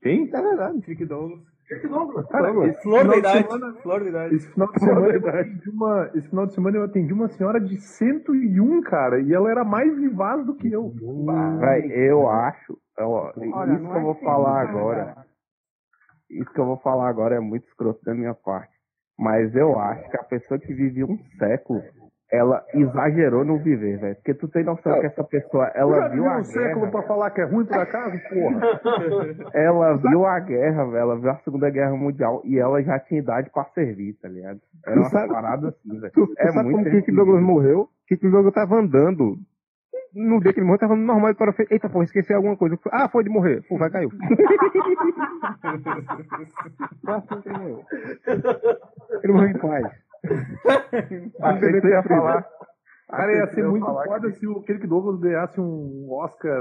[0.02, 0.30] Quem?
[0.34, 0.82] é verdade.
[0.82, 1.55] Fique Douglas.
[1.90, 2.28] Douglas.
[2.28, 3.48] Cara, esse Flor final da de idade.
[3.48, 4.36] semana- Flor da idade.
[4.36, 7.60] Esse final de semana eu atendi uma, esse final de semana eu atendi uma senhora
[7.60, 10.94] de 101, cara, e ela era mais vivaz do que eu.
[11.60, 12.78] Véi, eu acho.
[13.00, 14.70] ó, Olha, isso que eu é vou assim, falar cara.
[14.70, 15.26] agora.
[16.30, 18.74] Isso que eu vou falar agora é muito escroto da minha parte.
[19.18, 21.82] Mas eu acho que a pessoa que vive um século,
[22.32, 24.16] ela exagerou no viver, velho.
[24.16, 26.92] Porque tu tem noção que essa pessoa, ela Já viu viu a um século guerra.
[26.92, 28.82] pra falar que é ruim por acaso, porra?
[29.54, 30.98] Ela viu a guerra, velho.
[30.98, 34.60] Ela viu a Segunda Guerra Mundial e ela já tinha idade pra servir, tá ligado?
[34.86, 36.12] Era uma sabe- parada assim, velho.
[36.40, 37.90] É sabe muito como Kiki Douglas morreu?
[38.08, 39.38] Kiki Douglas tava andando.
[40.14, 41.54] No dia que ele morreu, tava andando normal e parou.
[41.54, 42.80] fez, Eita, pô, esqueci alguma coisa.
[42.92, 43.62] Ah, foi de morrer.
[43.68, 44.10] Pô, vai caiu.
[47.04, 47.84] Foi assim que ele morreu.
[49.24, 50.05] Ele morreu em paz.
[51.42, 52.48] Achei que tu ia falar.
[53.08, 56.60] Cara, ia que ser muito foda se o Kirk Douglas ganhasse um Oscar,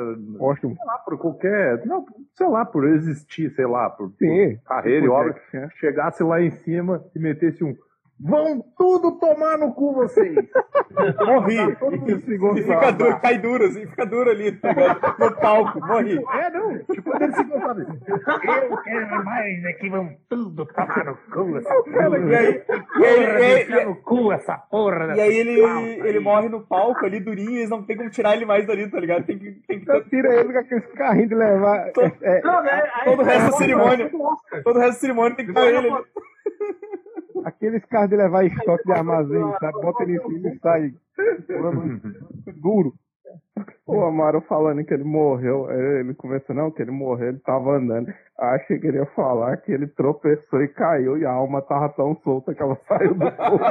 [0.60, 1.86] sei lá, por qualquer.
[1.86, 2.04] Não,
[2.34, 4.58] sei lá, por existir, sei lá, por, por Sim.
[4.66, 5.34] carreira e obra.
[5.50, 5.68] Chan.
[5.76, 7.74] Chegasse lá em cima e metesse um.
[8.20, 10.34] Vão tudo tomar no cu vocês!
[11.26, 11.76] Morri.
[11.76, 11.96] Todo
[12.58, 15.00] E fica duro, cai duro, assim, fica duro ali, tá ligado?
[15.18, 16.24] no palco, morri.
[16.32, 16.78] É, não.
[16.84, 17.80] Tipo, ele se gostava.
[17.80, 22.78] Eu quero mais é que vão tudo tomar no cu essa E aí, porra.
[23.00, 25.60] e aí, e aí- no cu essa porra e aí ele,
[26.08, 28.88] ele morre no palco ali, durinho, e eles não tem como tirar ele mais dali,
[28.88, 29.24] tá ligado?
[29.26, 31.88] Tem que, tem que Então tira ele com aqueles carrinhos de levar.
[31.88, 31.92] É,
[32.22, 32.90] é, Não, né?
[32.94, 34.10] Aí todo o resto da ele- cerimônia.
[34.62, 35.90] Todo o resto da cerimônia tem que pôr ele.
[37.44, 39.80] Aqueles carros de levar estoque de armazém, sabe?
[39.80, 40.94] Bota ele em cima e sai.
[42.60, 42.94] Duro.
[43.86, 47.76] O Amaro falando que ele morreu, ele ele começou, não, que ele morreu, ele tava
[47.76, 48.12] andando.
[48.38, 52.16] Achei que ele ia falar que ele tropeçou e caiu e a alma tava tão
[52.16, 53.64] solta que ela saiu do corpo.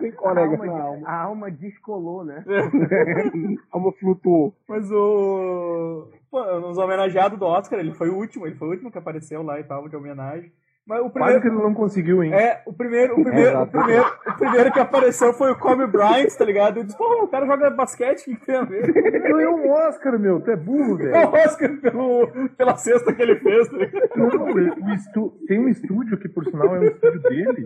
[0.00, 2.42] Sem A colega alma, a alma descolou, né?
[3.70, 4.54] A alma flutuou.
[4.68, 6.08] Mas o.
[6.30, 9.42] Pô, nos homenageados do Oscar, ele foi o último, ele foi o último que apareceu
[9.42, 10.50] lá e tal, de homenagem.
[10.86, 11.48] Mas o Quase que primeiro.
[11.48, 12.32] ele não conseguiu, hein?
[12.32, 16.28] É, o primeiro, o primeiro, o primeiro, o primeiro que apareceu foi o Kobe Bryant,
[16.38, 16.76] tá ligado?
[16.78, 18.96] Eu disse, pô, o cara joga basquete, o que que tem a ver?
[18.96, 20.40] Ele ganhou um Oscar, meu.
[20.40, 21.12] Tu é burro, velho.
[21.16, 24.10] É o Oscar pelo, pela cesta que ele fez, tá ligado?
[24.16, 27.64] Não, o estu- tem um estúdio que, por sinal, é um estúdio dele.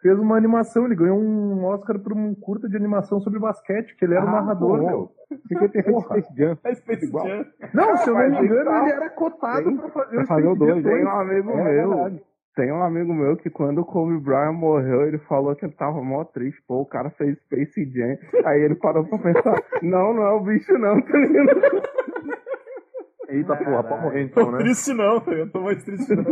[0.00, 4.04] Fez uma animação, ele ganhou um Oscar por um curta de animação sobre basquete, que
[4.06, 4.86] ele era o Ah, narrador, pô.
[4.86, 5.10] meu.
[5.48, 6.00] Fiquei ter feito.
[6.00, 6.58] Space Jam.
[6.64, 7.26] É Space Igual.
[7.26, 7.46] Jam.
[7.74, 10.54] Não, se eu não me engano, ele era cotado tem- pra fazer, pra fazer o
[10.54, 12.20] dois, Space Jam Tem um amigo É meu.
[12.54, 16.02] Tem um amigo meu que quando o Kobe Bryant morreu, ele falou que ele tava
[16.02, 18.16] mó triste, pô, o cara fez Space Jam.
[18.46, 21.48] Aí ele parou pra pensar, não, não é o bicho não, tá ligado?
[23.28, 24.58] Eita porra, pode morrer Tô então, né?
[24.58, 25.50] triste não, tá ligado?
[25.50, 26.24] Tô mais triste não.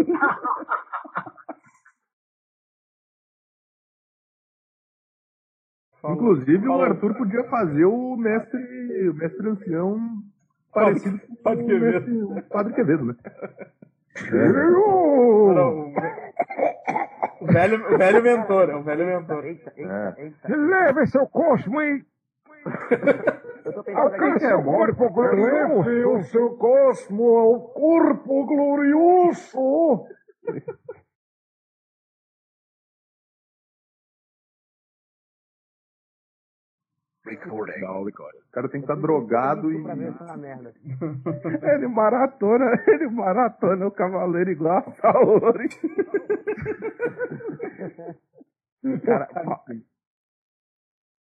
[6.01, 6.15] Fala.
[6.15, 6.87] Inclusive, o Fala.
[6.89, 10.23] Arthur podia fazer o mestre, o mestre ancião
[10.73, 11.93] parecido com Padre o, Quevedo.
[11.93, 13.15] mestre, o Padre Quevedo, né?
[14.31, 15.93] Não, o
[17.41, 19.45] o velho, o velho mentor, é o velho mentor.
[19.45, 20.23] Eita, eita, É.
[20.23, 20.57] eita.
[20.57, 22.05] Leve seu cosmo aí.
[23.65, 24.15] Eu tô pensando aqui.
[24.25, 30.07] Alcance agora, pô, Leve o seu cosmo ao corpo glorioso.
[37.37, 38.29] Legal, legal.
[38.29, 39.83] O cara tem que estar drogado e.
[39.83, 40.73] Pra ver essa merda.
[41.75, 45.69] Ele maratona, ele maratona o cavaleiro igual a Saori.
[49.05, 49.29] Cara,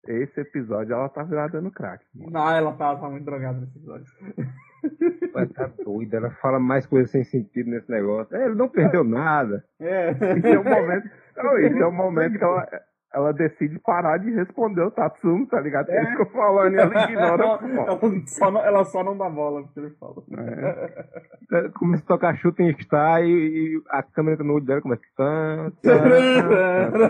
[0.07, 2.03] esse episódio ela tá virada no crack.
[2.15, 4.05] Não, ela tá, tá muito drogada nesse episódio.
[5.33, 8.35] Mas tá doida, ela fala mais coisas sem sentido nesse negócio.
[8.35, 9.63] É, Ele não perdeu nada.
[9.79, 10.11] É.
[10.11, 11.09] Esse é o momento.
[11.35, 12.67] Não, esse é o momento que ela.
[13.13, 15.89] Ela decide parar de responder o Tatsumi, tá ligado?
[15.89, 15.97] É.
[15.97, 17.43] Ele ficou falando e ela ignora.
[17.43, 20.15] ela, só não, ela só não dá bola porque ele fala.
[20.37, 21.69] É.
[21.69, 25.01] Começa a tocar Shooting Star e, e a câmera entra no olho dela começa.
[25.17, 26.91] Tan, tan,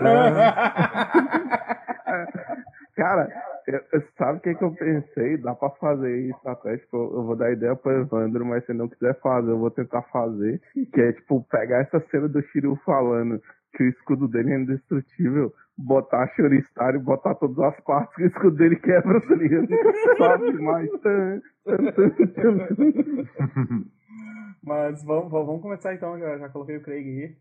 [2.96, 3.28] Cara,
[3.66, 5.36] eu- eu- sabe o que, que eu pensei?
[5.38, 8.88] Dá pra fazer isso até, tipo, eu vou dar ideia pro Evandro, mas se não
[8.88, 10.60] quiser fazer, eu vou tentar fazer.
[10.92, 13.40] Que é, tipo, pegar essa cena do Shiryu falando
[13.74, 15.52] que o escudo dele é indestrutível,
[15.84, 19.68] botar a Shuristar e botar todas as partes que o escudo dele quebra, tá ligado?
[20.18, 20.98] Sabe?
[20.98, 21.40] Tan.
[24.62, 27.36] Mas vamos, vamos vamos começar então, já, já coloquei o Craig aí.